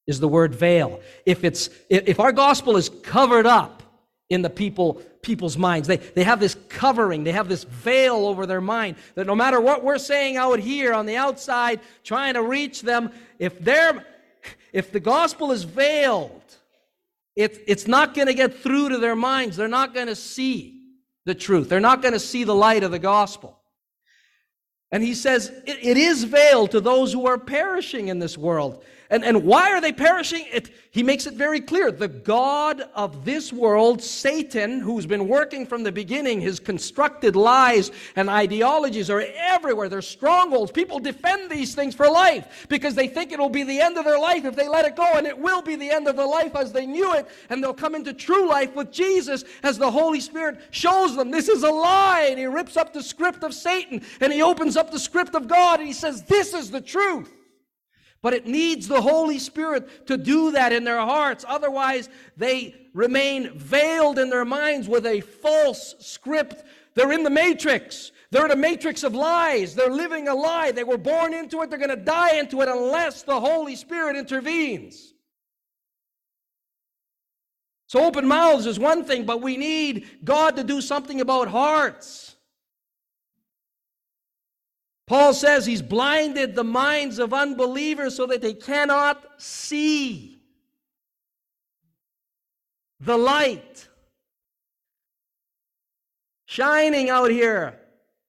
is 0.07 0.19
the 0.19 0.27
word 0.27 0.55
veil. 0.55 0.99
If 1.25 1.43
it's 1.43 1.69
if 1.89 2.19
our 2.19 2.31
gospel 2.31 2.77
is 2.77 2.89
covered 2.89 3.45
up 3.45 3.83
in 4.29 4.41
the 4.41 4.49
people 4.49 5.01
people's 5.21 5.57
minds, 5.57 5.87
they, 5.87 5.97
they 5.97 6.23
have 6.23 6.39
this 6.39 6.57
covering, 6.67 7.23
they 7.23 7.31
have 7.31 7.47
this 7.47 7.63
veil 7.63 8.25
over 8.25 8.45
their 8.45 8.61
mind 8.61 8.97
that 9.15 9.25
no 9.25 9.35
matter 9.35 9.61
what 9.61 9.83
we're 9.83 9.97
saying 9.97 10.35
out 10.35 10.59
here 10.59 10.93
on 10.93 11.05
the 11.05 11.15
outside, 11.15 11.79
trying 12.03 12.33
to 12.33 12.43
reach 12.43 12.81
them, 12.81 13.11
if 13.39 13.57
they're 13.59 14.05
if 14.73 14.91
the 14.91 14.99
gospel 14.99 15.51
is 15.51 15.63
veiled, 15.63 16.41
it, 17.35 17.63
it's 17.67 17.87
not 17.87 18.13
going 18.13 18.27
to 18.27 18.33
get 18.33 18.59
through 18.59 18.89
to 18.89 18.97
their 18.97 19.15
minds. 19.15 19.55
They're 19.55 19.67
not 19.67 19.93
going 19.93 20.07
to 20.07 20.15
see 20.15 20.81
the 21.25 21.35
truth. 21.35 21.69
They're 21.69 21.79
not 21.79 22.01
going 22.01 22.13
to 22.13 22.19
see 22.19 22.43
the 22.43 22.55
light 22.55 22.83
of 22.83 22.91
the 22.91 22.99
gospel. 22.99 23.57
And 24.93 25.01
he 25.01 25.15
says, 25.15 25.49
it, 25.65 25.79
it 25.81 25.97
is 25.97 26.23
veiled 26.23 26.69
to 26.71 26.79
those 26.79 27.11
who 27.11 27.25
are 27.25 27.39
perishing 27.39 28.09
in 28.09 28.19
this 28.19 28.37
world. 28.37 28.85
And, 29.13 29.23
and 29.23 29.43
why 29.43 29.69
are 29.69 29.79
they 29.79 29.91
perishing? 29.91 30.47
It, 30.51 30.71
he 30.89 31.03
makes 31.03 31.27
it 31.27 31.35
very 31.35 31.61
clear. 31.61 31.91
The 31.91 32.07
God 32.07 32.89
of 32.95 33.23
this 33.23 33.53
world, 33.53 34.01
Satan, 34.01 34.79
who's 34.79 35.05
been 35.05 35.27
working 35.27 35.67
from 35.67 35.83
the 35.83 35.91
beginning, 35.91 36.41
his 36.41 36.59
constructed 36.59 37.35
lies 37.35 37.91
and 38.15 38.27
ideologies 38.27 39.11
are 39.11 39.23
everywhere. 39.37 39.87
They're 39.87 40.01
strongholds. 40.01 40.71
People 40.71 40.97
defend 40.97 41.51
these 41.51 41.75
things 41.75 41.93
for 41.93 42.09
life 42.09 42.65
because 42.69 42.95
they 42.95 43.07
think 43.07 43.31
it'll 43.31 43.49
be 43.49 43.61
the 43.61 43.79
end 43.79 43.99
of 43.99 44.05
their 44.05 44.17
life 44.17 44.45
if 44.45 44.55
they 44.55 44.67
let 44.67 44.83
it 44.83 44.95
go, 44.95 45.07
and 45.13 45.27
it 45.27 45.37
will 45.37 45.61
be 45.61 45.75
the 45.75 45.91
end 45.91 46.07
of 46.07 46.15
their 46.15 46.25
life 46.25 46.55
as 46.55 46.71
they 46.71 46.87
knew 46.87 47.13
it, 47.13 47.27
and 47.51 47.63
they'll 47.63 47.71
come 47.71 47.93
into 47.93 48.13
true 48.13 48.49
life 48.49 48.73
with 48.75 48.91
Jesus 48.91 49.43
as 49.61 49.77
the 49.77 49.91
Holy 49.91 50.21
Spirit 50.21 50.59
shows 50.71 51.15
them 51.15 51.29
this 51.29 51.49
is 51.49 51.61
a 51.61 51.69
lie. 51.69 52.29
And 52.31 52.39
he 52.39 52.47
rips 52.47 52.77
up 52.77 52.93
the 52.93 53.03
script 53.03 53.43
of 53.43 53.53
Satan 53.53 54.01
and 54.21 54.33
he 54.33 54.41
opens 54.41 54.75
up 54.75 54.89
the 54.89 54.97
script 54.97 55.35
of 55.35 55.47
God 55.47 55.81
and 55.81 55.87
he 55.87 55.93
says, 55.93 56.23
This 56.23 56.55
is 56.55 56.71
the 56.71 56.81
truth. 56.81 57.42
But 58.23 58.33
it 58.33 58.47
needs 58.47 58.87
the 58.87 59.01
Holy 59.01 59.37
Spirit 59.37 60.07
to 60.07 60.17
do 60.17 60.51
that 60.51 60.71
in 60.71 60.85
their 60.85 61.01
hearts. 61.01 61.43
Otherwise, 61.45 62.07
they 62.37 62.73
remain 62.93 63.51
veiled 63.59 64.17
in 64.17 64.29
their 64.29 64.45
minds 64.45 64.87
with 64.87 65.05
a 65.05 65.19
false 65.19 65.93
script. 65.99 66.63
They're 66.95 67.11
in 67.11 67.23
the 67.23 67.29
matrix. 67.29 68.13
They're 68.31 68.45
in 68.45 68.51
a 68.51 68.55
matrix 68.55 69.03
of 69.03 69.13
lies. 69.13 69.75
They're 69.75 69.91
living 69.91 70.29
a 70.29 70.33
lie. 70.33 70.71
They 70.71 70.85
were 70.85 70.97
born 70.97 71.33
into 71.33 71.61
it. 71.61 71.69
They're 71.69 71.77
going 71.77 71.89
to 71.89 71.97
die 71.97 72.37
into 72.37 72.61
it 72.61 72.69
unless 72.69 73.23
the 73.23 73.39
Holy 73.39 73.75
Spirit 73.75 74.15
intervenes. 74.15 75.13
So, 77.87 78.05
open 78.05 78.25
mouths 78.25 78.65
is 78.65 78.79
one 78.79 79.03
thing, 79.03 79.25
but 79.25 79.41
we 79.41 79.57
need 79.57 80.07
God 80.23 80.55
to 80.55 80.63
do 80.63 80.79
something 80.79 81.19
about 81.19 81.49
hearts. 81.49 82.32
Paul 85.05 85.33
says 85.33 85.65
he's 85.65 85.81
blinded 85.81 86.55
the 86.55 86.63
minds 86.63 87.19
of 87.19 87.33
unbelievers 87.33 88.15
so 88.15 88.25
that 88.27 88.41
they 88.41 88.53
cannot 88.53 89.21
see 89.37 90.41
the 92.99 93.17
light 93.17 93.87
shining 96.45 97.09
out 97.09 97.31
here, 97.31 97.79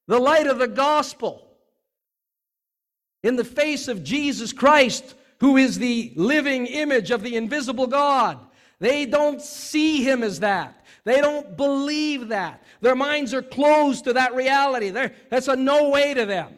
the 0.08 0.18
light 0.18 0.46
of 0.46 0.58
the 0.58 0.68
gospel 0.68 1.46
in 3.22 3.36
the 3.36 3.44
face 3.44 3.86
of 3.86 4.02
Jesus 4.02 4.52
Christ, 4.52 5.14
who 5.40 5.56
is 5.56 5.78
the 5.78 6.12
living 6.16 6.66
image 6.66 7.10
of 7.10 7.22
the 7.22 7.36
invisible 7.36 7.86
God. 7.86 8.38
They 8.80 9.06
don't 9.06 9.40
see 9.40 10.02
him 10.02 10.22
as 10.22 10.40
that. 10.40 10.84
They 11.04 11.20
don't 11.20 11.56
believe 11.56 12.28
that. 12.28 12.62
Their 12.80 12.96
minds 12.96 13.32
are 13.32 13.42
closed 13.42 14.04
to 14.04 14.14
that 14.14 14.34
reality. 14.34 14.90
They're, 14.90 15.12
that's 15.30 15.48
a 15.48 15.56
no 15.56 15.90
way 15.90 16.14
to 16.14 16.26
them. 16.26 16.54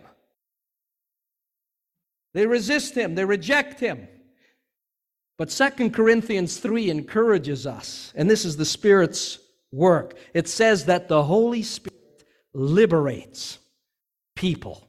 They 2.37 2.47
resist 2.47 2.95
him, 2.95 3.15
they 3.15 3.25
reject 3.25 3.81
him. 3.81 4.09
But 5.39 5.51
Second 5.51 5.95
Corinthians 5.95 6.59
3 6.59 6.91
encourages 6.91 7.67
us, 7.67 8.13
and 8.15 8.29
this 8.29 8.45
is 8.45 8.59
the 8.59 8.67
Spirit's 8.67 9.39
work. 9.73 10.19
It 10.35 10.47
says 10.47 10.85
that 10.85 11.09
the 11.09 11.23
Holy 11.23 11.63
Spirit 11.63 12.27
liberates 12.53 13.59
people 14.35 14.87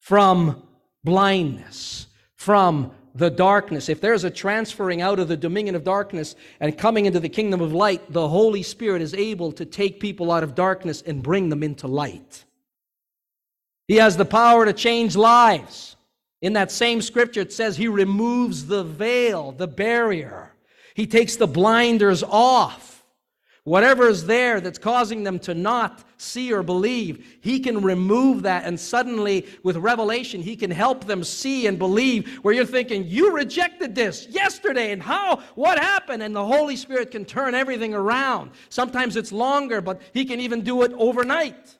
from 0.00 0.62
blindness, 1.02 2.08
from 2.36 2.92
the 3.14 3.30
darkness. 3.30 3.88
If 3.88 4.02
there's 4.02 4.24
a 4.24 4.30
transferring 4.30 5.00
out 5.00 5.18
of 5.18 5.28
the 5.28 5.38
dominion 5.38 5.74
of 5.74 5.82
darkness 5.82 6.36
and 6.60 6.76
coming 6.76 7.06
into 7.06 7.20
the 7.20 7.30
kingdom 7.30 7.62
of 7.62 7.72
light, 7.72 8.12
the 8.12 8.28
Holy 8.28 8.62
Spirit 8.62 9.00
is 9.00 9.14
able 9.14 9.50
to 9.52 9.64
take 9.64 9.98
people 9.98 10.30
out 10.30 10.42
of 10.42 10.54
darkness 10.54 11.00
and 11.06 11.22
bring 11.22 11.48
them 11.48 11.62
into 11.62 11.86
light. 11.86 12.44
He 13.88 13.96
has 13.96 14.18
the 14.18 14.26
power 14.26 14.66
to 14.66 14.74
change 14.74 15.16
lives. 15.16 15.96
In 16.42 16.54
that 16.54 16.70
same 16.70 17.02
scripture, 17.02 17.40
it 17.40 17.52
says 17.52 17.76
he 17.76 17.88
removes 17.88 18.66
the 18.66 18.84
veil, 18.84 19.52
the 19.52 19.66
barrier. 19.66 20.52
He 20.94 21.06
takes 21.06 21.36
the 21.36 21.46
blinders 21.46 22.22
off. 22.22 22.90
Whatever 23.64 24.08
is 24.08 24.24
there 24.24 24.60
that's 24.60 24.78
causing 24.78 25.22
them 25.22 25.38
to 25.40 25.52
not 25.52 26.02
see 26.16 26.52
or 26.52 26.62
believe, 26.62 27.38
he 27.42 27.60
can 27.60 27.82
remove 27.82 28.42
that. 28.42 28.64
And 28.64 28.80
suddenly, 28.80 29.46
with 29.62 29.76
revelation, 29.76 30.40
he 30.40 30.56
can 30.56 30.70
help 30.70 31.04
them 31.04 31.22
see 31.22 31.66
and 31.66 31.78
believe 31.78 32.38
where 32.38 32.54
you're 32.54 32.64
thinking, 32.64 33.04
You 33.06 33.32
rejected 33.32 33.94
this 33.94 34.26
yesterday, 34.30 34.92
and 34.92 35.02
how? 35.02 35.42
What 35.56 35.78
happened? 35.78 36.22
And 36.22 36.34
the 36.34 36.44
Holy 36.44 36.74
Spirit 36.74 37.10
can 37.10 37.26
turn 37.26 37.54
everything 37.54 37.92
around. 37.92 38.52
Sometimes 38.70 39.14
it's 39.16 39.30
longer, 39.30 39.82
but 39.82 40.00
he 40.14 40.24
can 40.24 40.40
even 40.40 40.62
do 40.62 40.82
it 40.82 40.92
overnight 40.94 41.76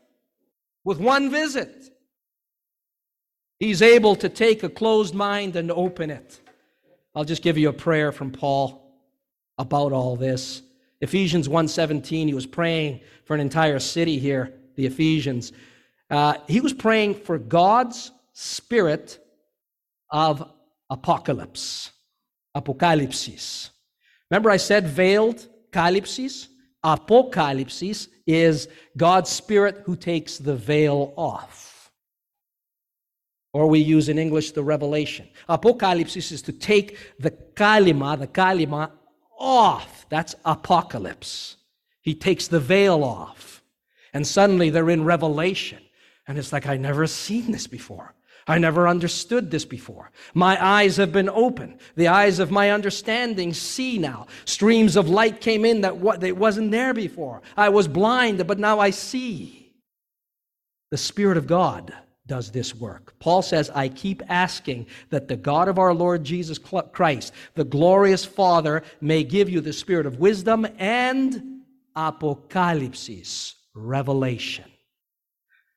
with 0.85 0.99
one 0.99 1.31
visit. 1.31 1.90
He's 3.61 3.83
able 3.83 4.17
to 4.17 4.31
take 4.31 4.63
a 4.63 4.71
closed 4.71 5.15
mind 5.15 5.55
and 5.55 5.71
open 5.71 6.11
it. 6.11 6.41
I'll 7.15 7.27
just 7.27 7.43
give 7.43 7.59
you 7.59 7.69
a 7.69 7.75
prayer 7.75 8.11
from 8.11 8.33
Paul 8.33 8.99
about 9.59 9.93
all 9.93 10.17
this. 10.17 10.63
Ephesians 11.03 11.47
1:17, 11.47 12.27
he 12.27 12.35
was 12.35 12.47
praying 12.47 13.01
for 13.25 13.35
an 13.35 13.41
entire 13.41 13.79
city 13.79 14.19
here, 14.19 14.55
the 14.77 14.87
Ephesians. 14.87 15.53
Uh, 16.09 16.35
he 16.49 16.63
was 16.63 16.73
praying 16.73 17.15
for 17.15 17.39
God's 17.39 18.13
spirit 18.33 19.19
of 20.11 20.51
apocalypse, 20.89 21.91
apocalypsis. 22.57 23.71
Remember 24.31 24.51
I 24.51 24.57
said 24.57 24.89
veiled 24.89 25.47
calypsis? 25.71 26.49
Apocalypsis 26.83 28.09
is 28.27 28.69
God's 28.97 29.29
spirit 29.29 29.83
who 29.85 29.97
takes 29.97 30.39
the 30.39 30.57
veil 30.57 31.13
off. 31.17 31.70
Or 33.53 33.67
we 33.67 33.81
use 33.81 34.09
in 34.09 34.19
English 34.19 34.53
the 34.53 34.63
revelation. 34.63 35.29
Apocalypse 35.49 36.17
is 36.17 36.43
to 36.43 36.53
take 36.53 36.99
the 37.19 37.31
kalima, 37.31 38.19
the 38.19 38.29
kalima, 38.29 38.93
off. 39.39 40.07
That's 40.09 40.35
apocalypse. 40.45 41.57
He 42.03 42.15
takes 42.15 42.47
the 42.47 42.61
veil 42.61 43.03
off. 43.03 43.63
And 44.13 44.27
suddenly 44.27 44.71
they're 44.71 44.91
in 44.91 45.05
revelation. 45.05 45.83
And 46.29 46.39
it's 46.39 46.53
like, 46.53 46.67
I 46.67 46.77
never 46.77 47.07
seen 47.07 47.51
this 47.51 47.67
before. 47.67 48.15
I 48.47 48.59
never 48.59 48.89
understood 48.89 49.51
this 49.51 49.65
before. 49.65 50.11
My 50.35 50.63
eyes 50.65 50.97
have 50.97 51.13
been 51.13 51.29
opened. 51.29 51.79
The 51.97 52.09
eyes 52.09 52.39
of 52.39 52.51
my 52.51 52.71
understanding 52.71 53.53
see 53.53 53.99
now. 53.99 54.27
Streams 54.45 54.97
of 54.97 55.09
light 55.09 55.41
came 55.41 55.65
in 55.65 55.83
that, 55.83 55.97
what, 55.97 56.21
that 56.21 56.37
wasn't 56.37 56.71
there 56.71 56.95
before. 56.95 57.43
I 57.57 57.69
was 57.69 57.87
blind, 57.87 58.45
but 58.47 58.59
now 58.59 58.81
I 58.81 58.91
see. 58.91 59.73
The 60.91 60.97
Spirit 60.97 61.37
of 61.37 61.47
God 61.47 61.95
does 62.31 62.53
this 62.53 62.77
work. 62.77 63.13
Paul 63.19 63.43
says, 63.43 63.71
I 63.75 63.89
keep 63.89 64.23
asking 64.29 64.87
that 65.09 65.27
the 65.27 65.35
God 65.35 65.67
of 65.67 65.81
our 65.81 65.93
Lord 65.93 66.23
Jesus 66.23 66.59
Christ, 66.59 67.35
the 67.57 67.65
glorious 67.65 68.25
Father, 68.25 68.85
may 69.01 69.25
give 69.25 69.51
you 69.51 69.61
the 69.61 69.73
spirit 69.73 70.07
of 70.07 70.21
wisdom 70.21 70.65
and 70.79 71.63
apocalypsis, 71.97 73.55
revelation, 73.75 74.67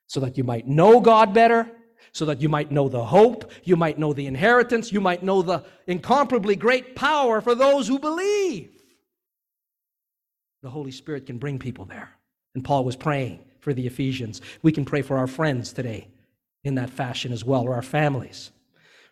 so 0.06 0.20
that 0.20 0.38
you 0.38 0.43
might 0.43 0.68
know 0.68 0.99
God 0.99 1.34
better, 1.34 1.68
so 2.12 2.26
that 2.26 2.39
you 2.39 2.49
might 2.49 2.72
know 2.72 2.88
the 2.88 3.04
hope, 3.04 3.51
you 3.64 3.76
might 3.76 3.97
know 3.97 4.14
the 4.14 4.28
inheritance, 4.28 4.91
you 4.91 5.01
might 5.01 5.24
know 5.24 5.41
the 5.41 5.66
incomparably 5.88 6.56
great 6.56 6.95
power 6.95 7.41
for 7.41 7.56
those 7.56 7.88
who 7.88 7.97
believe. 7.97 8.70
The 10.62 10.70
Holy 10.70 10.91
Spirit 10.91 11.26
can 11.26 11.39
bring 11.39 11.58
people 11.58 11.86
there. 11.86 12.12
And 12.54 12.64
Paul 12.64 12.86
was 12.86 12.95
praying 12.95 13.39
for 13.60 13.74
the 13.74 13.88
Ephesians. 13.88 14.39
We 14.62 14.72
can 14.72 14.86
pray 14.86 15.01
for 15.01 15.18
our 15.18 15.26
friends 15.26 15.74
today 15.74 16.10
in 16.64 16.76
that 16.76 16.89
fashion 16.89 17.32
as 17.34 17.43
well, 17.43 17.64
or 17.64 17.76
our 17.76 17.82
families, 17.82 18.51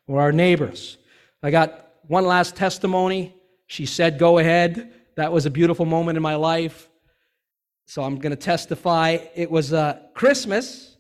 or 0.08 0.22
our 0.22 0.32
neighbors. 0.32 0.98
I 1.44 1.52
got 1.52 1.94
one 2.08 2.26
last 2.26 2.56
testimony. 2.56 3.36
She 3.68 3.86
said, 3.86 4.20
Go 4.20 4.38
ahead. 4.38 4.94
That 5.16 5.32
was 5.32 5.46
a 5.46 5.50
beautiful 5.50 5.86
moment 5.86 6.16
in 6.16 6.24
my 6.24 6.36
life. 6.36 6.90
So 7.86 8.04
I'm 8.04 8.18
going 8.20 8.32
to 8.32 8.38
testify. 8.38 9.18
It 9.36 9.52
was 9.52 9.74
a 9.74 10.02
Christmas. 10.14 10.96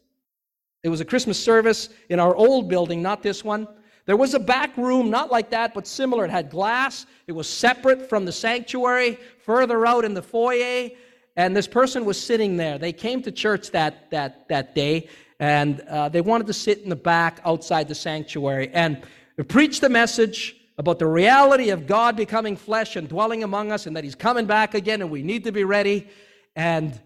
It 0.84 0.90
was 0.90 1.00
a 1.00 1.06
Christmas 1.06 1.42
service 1.42 1.90
in 2.10 2.20
our 2.20 2.36
old 2.36 2.68
building, 2.68 3.02
not 3.02 3.24
this 3.24 3.44
one. 3.44 3.68
There 4.06 4.18
was 4.18 4.34
a 4.34 4.40
back 4.40 4.76
room, 4.78 5.10
not 5.10 5.32
like 5.32 5.52
that, 5.52 5.74
but 5.74 5.86
similar. 5.86 6.26
It 6.26 6.32
had 6.32 6.50
glass. 6.50 7.06
It 7.28 7.34
was 7.34 7.48
separate 7.48 8.10
from 8.10 8.26
the 8.26 8.32
sanctuary, 8.32 9.18
further 9.46 9.86
out 9.86 10.04
in 10.04 10.14
the 10.14 10.22
foyer. 10.22 10.90
And 11.38 11.56
this 11.56 11.68
person 11.68 12.04
was 12.04 12.22
sitting 12.22 12.58
there. 12.58 12.78
They 12.78 12.92
came 12.92 13.22
to 13.22 13.32
church 13.32 13.72
that, 13.72 14.10
that, 14.12 14.50
that 14.50 14.76
day, 14.76 15.08
and 15.42 15.82
uh, 15.90 16.08
they 16.08 16.22
wanted 16.22 16.46
to 16.46 16.54
sit 16.54 16.84
in 16.84 16.90
the 16.90 16.96
back 16.96 17.42
outside 17.44 17.88
the 17.88 17.96
sanctuary 17.96 18.70
and 18.74 19.02
preach 19.48 19.80
the 19.80 19.90
message 19.90 20.56
about 20.78 21.00
the 21.00 21.08
reality 21.08 21.72
of 21.72 21.88
God 21.88 22.16
becoming 22.16 22.56
flesh 22.56 22.96
and 22.96 23.10
dwelling 23.10 23.44
among 23.44 23.72
us 23.72 23.88
and 23.88 23.98
that 23.98 24.04
He's 24.04 24.14
coming 24.14 24.46
back 24.46 24.76
again 24.76 25.02
and 25.02 25.10
we 25.10 25.24
need 25.24 25.44
to 25.46 25.52
be 25.52 25.64
ready. 25.64 26.08
And 26.56 26.98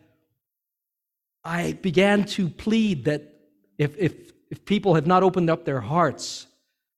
I 1.46 1.74
began 1.74 2.26
to 2.26 2.50
plead 2.50 3.06
that 3.06 3.24
if, 3.78 3.98
if, 3.98 4.34
if 4.50 4.66
people 4.66 4.96
have 4.96 5.08
not 5.08 5.24
opened 5.24 5.50
up 5.50 5.64
their 5.64 5.82
hearts 5.82 6.46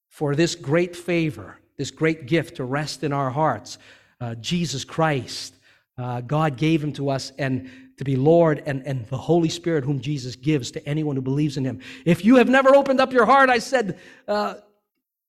for 0.10 0.36
this 0.36 0.56
great 0.56 0.96
favor, 0.96 1.60
this 1.78 1.92
great 1.92 2.26
gift 2.26 2.56
to 2.56 2.64
rest 2.64 3.04
in 3.04 3.14
our 3.14 3.30
hearts, 3.30 3.78
uh, 4.20 4.34
Jesus 4.36 4.84
Christ, 4.84 5.54
uh, 6.00 6.22
God 6.22 6.58
gave 6.58 6.84
Him 6.84 6.94
to 6.94 7.12
us, 7.12 7.32
and 7.38 7.70
to 7.98 8.04
be 8.04 8.16
Lord 8.16 8.64
and, 8.66 8.86
and 8.86 9.06
the 9.08 9.18
Holy 9.18 9.50
Spirit, 9.50 9.84
whom 9.84 10.00
Jesus 10.00 10.36
gives 10.36 10.72
to 10.72 10.88
anyone 10.88 11.16
who 11.16 11.22
believes 11.22 11.58
in 11.58 11.66
him. 11.66 11.80
If 12.06 12.24
you 12.24 12.36
have 12.36 12.48
never 12.48 12.76
opened 12.76 13.02
up 13.02 13.12
your 13.12 13.26
heart, 13.26 13.50
I 13.50 13.60
said, 13.60 14.00
uh, 14.28 14.56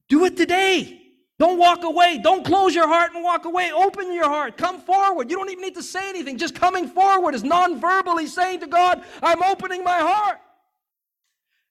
do 0.08 0.24
it 0.26 0.36
today. 0.36 1.02
Don't 1.38 1.58
walk 1.58 1.84
away. 1.84 2.20
Don't 2.22 2.44
close 2.44 2.74
your 2.74 2.88
heart 2.88 3.12
and 3.14 3.22
walk 3.22 3.44
away. 3.44 3.70
Open 3.72 4.12
your 4.12 4.28
heart. 4.28 4.56
Come 4.56 4.80
forward. 4.80 5.30
You 5.30 5.36
don't 5.36 5.48
even 5.50 5.62
need 5.62 5.76
to 5.76 5.82
say 5.82 6.08
anything. 6.08 6.36
Just 6.36 6.54
coming 6.54 6.88
forward 6.88 7.34
is 7.34 7.44
non 7.44 7.80
verbally 7.80 8.26
saying 8.26 8.60
to 8.60 8.66
God, 8.66 9.04
I'm 9.22 9.42
opening 9.42 9.84
my 9.84 9.98
heart. 9.98 10.38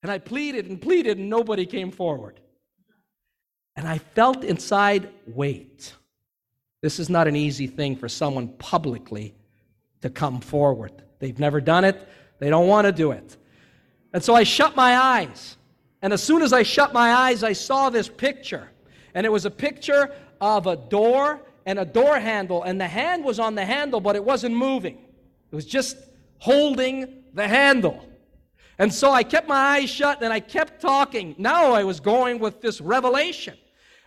And 0.02 0.12
I 0.12 0.20
pleaded 0.20 0.68
and 0.68 0.82
pleaded, 0.82 1.18
and 1.18 1.30
nobody 1.30 1.66
came 1.66 1.92
forward. 1.92 2.40
And 3.76 3.88
I 3.88 3.98
felt 3.98 4.44
inside, 4.44 5.10
wait. 5.28 5.94
This 6.82 7.00
is 7.00 7.10
not 7.10 7.28
an 7.28 7.36
easy 7.36 7.68
thing 7.68 7.96
for 7.96 8.08
someone 8.08 8.48
publicly 8.58 9.36
to 10.02 10.10
come 10.10 10.40
forward. 10.40 10.92
They've 11.20 11.40
never 11.40 11.62
done 11.62 11.84
it, 11.84 12.08
they 12.40 12.50
don't 12.50 12.68
want 12.68 12.86
to 12.86 12.92
do 12.92 13.12
it. 13.12 13.38
And 14.14 14.24
so 14.24 14.36
I 14.36 14.44
shut 14.44 14.76
my 14.76 14.96
eyes. 14.96 15.58
And 16.02 16.14
as 16.14 16.22
soon 16.22 16.42
as 16.42 16.54
I 16.54 16.64
shut 16.64 16.94
my 16.94 17.12
eyes, 17.12 17.44
I 17.44 17.54
saw 17.54 17.90
this 17.90 18.08
picture. 18.08 18.70
And 19.14 19.26
it 19.26 19.32
was 19.32 19.46
a 19.46 19.52
picture 19.52 20.14
of 20.40 20.68
a 20.68 20.76
door 20.76 21.42
and 21.66 21.80
a 21.80 21.86
door 21.86 22.18
handle, 22.18 22.64
and 22.64 22.80
the 22.80 22.88
hand 22.88 23.26
was 23.26 23.40
on 23.40 23.54
the 23.54 23.66
handle, 23.66 24.00
but 24.00 24.16
it 24.16 24.24
wasn't 24.24 24.56
moving. 24.56 24.98
It 25.52 25.56
was 25.56 25.66
just 25.66 25.98
holding 26.38 27.24
the 27.34 27.48
handle. 27.48 28.08
And 28.80 28.94
so 28.94 29.12
I 29.12 29.24
kept 29.24 29.48
my 29.48 29.78
eyes 29.78 29.90
shut 29.90 30.22
and 30.22 30.32
I 30.32 30.40
kept 30.40 30.82
talking. 30.82 31.36
Now 31.38 31.74
I 31.74 31.84
was 31.84 32.00
going 32.00 32.40
with 32.40 32.62
this 32.62 32.80
revelation. 32.80 33.58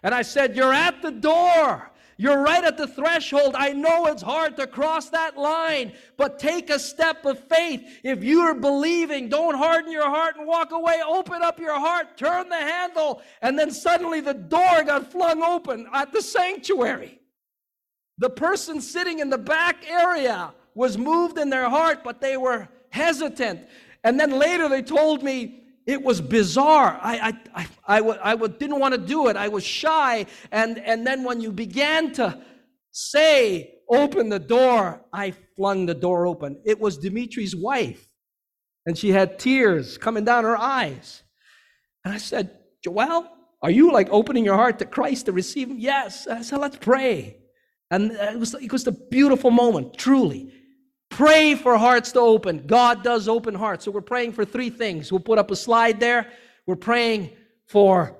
And 0.02 0.14
I 0.14 0.22
said, 0.22 0.56
You're 0.56 0.72
at 0.72 1.02
the 1.02 1.10
door. 1.10 1.89
You're 2.20 2.42
right 2.42 2.62
at 2.62 2.76
the 2.76 2.86
threshold. 2.86 3.54
I 3.56 3.72
know 3.72 4.04
it's 4.04 4.20
hard 4.20 4.54
to 4.58 4.66
cross 4.66 5.08
that 5.08 5.38
line, 5.38 5.94
but 6.18 6.38
take 6.38 6.68
a 6.68 6.78
step 6.78 7.24
of 7.24 7.42
faith. 7.48 7.82
If 8.04 8.22
you 8.22 8.42
are 8.42 8.52
believing, 8.52 9.30
don't 9.30 9.54
harden 9.54 9.90
your 9.90 10.04
heart 10.04 10.36
and 10.36 10.46
walk 10.46 10.72
away. 10.72 11.00
Open 11.02 11.40
up 11.40 11.58
your 11.58 11.80
heart, 11.80 12.18
turn 12.18 12.50
the 12.50 12.58
handle, 12.58 13.22
and 13.40 13.58
then 13.58 13.70
suddenly 13.70 14.20
the 14.20 14.34
door 14.34 14.82
got 14.84 15.10
flung 15.10 15.42
open 15.42 15.86
at 15.94 16.12
the 16.12 16.20
sanctuary. 16.20 17.18
The 18.18 18.28
person 18.28 18.82
sitting 18.82 19.20
in 19.20 19.30
the 19.30 19.38
back 19.38 19.88
area 19.88 20.52
was 20.74 20.98
moved 20.98 21.38
in 21.38 21.48
their 21.48 21.70
heart, 21.70 22.04
but 22.04 22.20
they 22.20 22.36
were 22.36 22.68
hesitant. 22.90 23.66
And 24.04 24.20
then 24.20 24.32
later 24.32 24.68
they 24.68 24.82
told 24.82 25.22
me 25.22 25.62
it 25.86 26.02
was 26.02 26.20
bizarre. 26.20 26.98
I, 27.02 27.34
I, 27.54 27.68
I, 27.86 28.00
I, 28.00 28.32
I 28.32 28.46
didn't 28.46 28.78
want 28.78 28.94
to 28.94 29.00
do 29.00 29.28
it. 29.28 29.36
I 29.36 29.48
was 29.48 29.64
shy. 29.64 30.26
And, 30.52 30.78
and 30.78 31.06
then 31.06 31.24
when 31.24 31.40
you 31.40 31.52
began 31.52 32.12
to 32.12 32.40
say, 32.92 33.74
open 33.88 34.28
the 34.28 34.38
door, 34.38 35.04
I 35.12 35.32
flung 35.56 35.86
the 35.86 35.94
door 35.94 36.26
open. 36.26 36.60
It 36.64 36.78
was 36.78 36.98
Dimitri's 36.98 37.56
wife. 37.56 38.08
And 38.86 38.96
she 38.96 39.10
had 39.10 39.38
tears 39.38 39.98
coming 39.98 40.24
down 40.24 40.44
her 40.44 40.56
eyes. 40.56 41.22
And 42.04 42.14
I 42.14 42.18
said, 42.18 42.58
Joelle, 42.86 43.26
are 43.62 43.70
you 43.70 43.92
like 43.92 44.08
opening 44.10 44.44
your 44.44 44.56
heart 44.56 44.78
to 44.78 44.84
Christ 44.84 45.26
to 45.26 45.32
receive 45.32 45.70
him? 45.70 45.78
Yes. 45.78 46.26
I 46.26 46.42
said, 46.42 46.58
let's 46.58 46.76
pray. 46.76 47.36
And 47.90 48.12
uh, 48.12 48.30
it 48.32 48.38
was, 48.38 48.54
it 48.54 48.72
was 48.72 48.86
a 48.86 48.92
beautiful 48.92 49.50
moment, 49.50 49.98
truly. 49.98 50.52
Pray 51.10 51.54
for 51.54 51.76
hearts 51.76 52.12
to 52.12 52.20
open. 52.20 52.66
God 52.66 53.02
does 53.02 53.28
open 53.28 53.54
hearts. 53.54 53.84
So 53.84 53.90
we're 53.90 54.00
praying 54.00 54.32
for 54.32 54.44
three 54.44 54.70
things. 54.70 55.12
We'll 55.12 55.20
put 55.20 55.38
up 55.38 55.50
a 55.50 55.56
slide 55.56 56.00
there. 56.00 56.30
We're 56.66 56.76
praying 56.76 57.30
for 57.66 58.16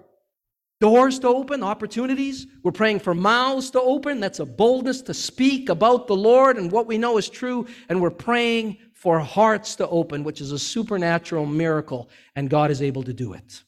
doors 0.81 1.19
to 1.21 1.29
open, 1.29 1.63
opportunities. 1.63 2.47
We're 2.63 2.73
praying 2.73 3.01
for 3.01 3.15
mouths 3.15 3.71
to 3.73 3.81
open. 3.81 4.19
That's 4.19 4.41
a 4.41 4.47
boldness 4.47 5.03
to 5.03 5.15
speak 5.15 5.69
about 5.69 6.09
the 6.09 6.17
Lord 6.17 6.57
and 6.57 6.71
what 6.73 6.87
we 6.87 6.99
know 6.99 7.17
is 7.17 7.29
true. 7.29 7.67
And 7.89 8.01
we're 8.01 8.11
praying 8.11 8.79
for 8.93 9.19
hearts 9.19 9.77
to 9.77 9.89
open, 9.89 10.25
which 10.25 10.41
is 10.41 10.53
a 10.53 10.59
supernatural 10.59 11.47
miracle, 11.47 12.11
and 12.35 12.51
God 12.51 12.71
is 12.71 12.83
able 12.83 13.03
to 13.05 13.13
do 13.13 13.33
it. 13.33 13.63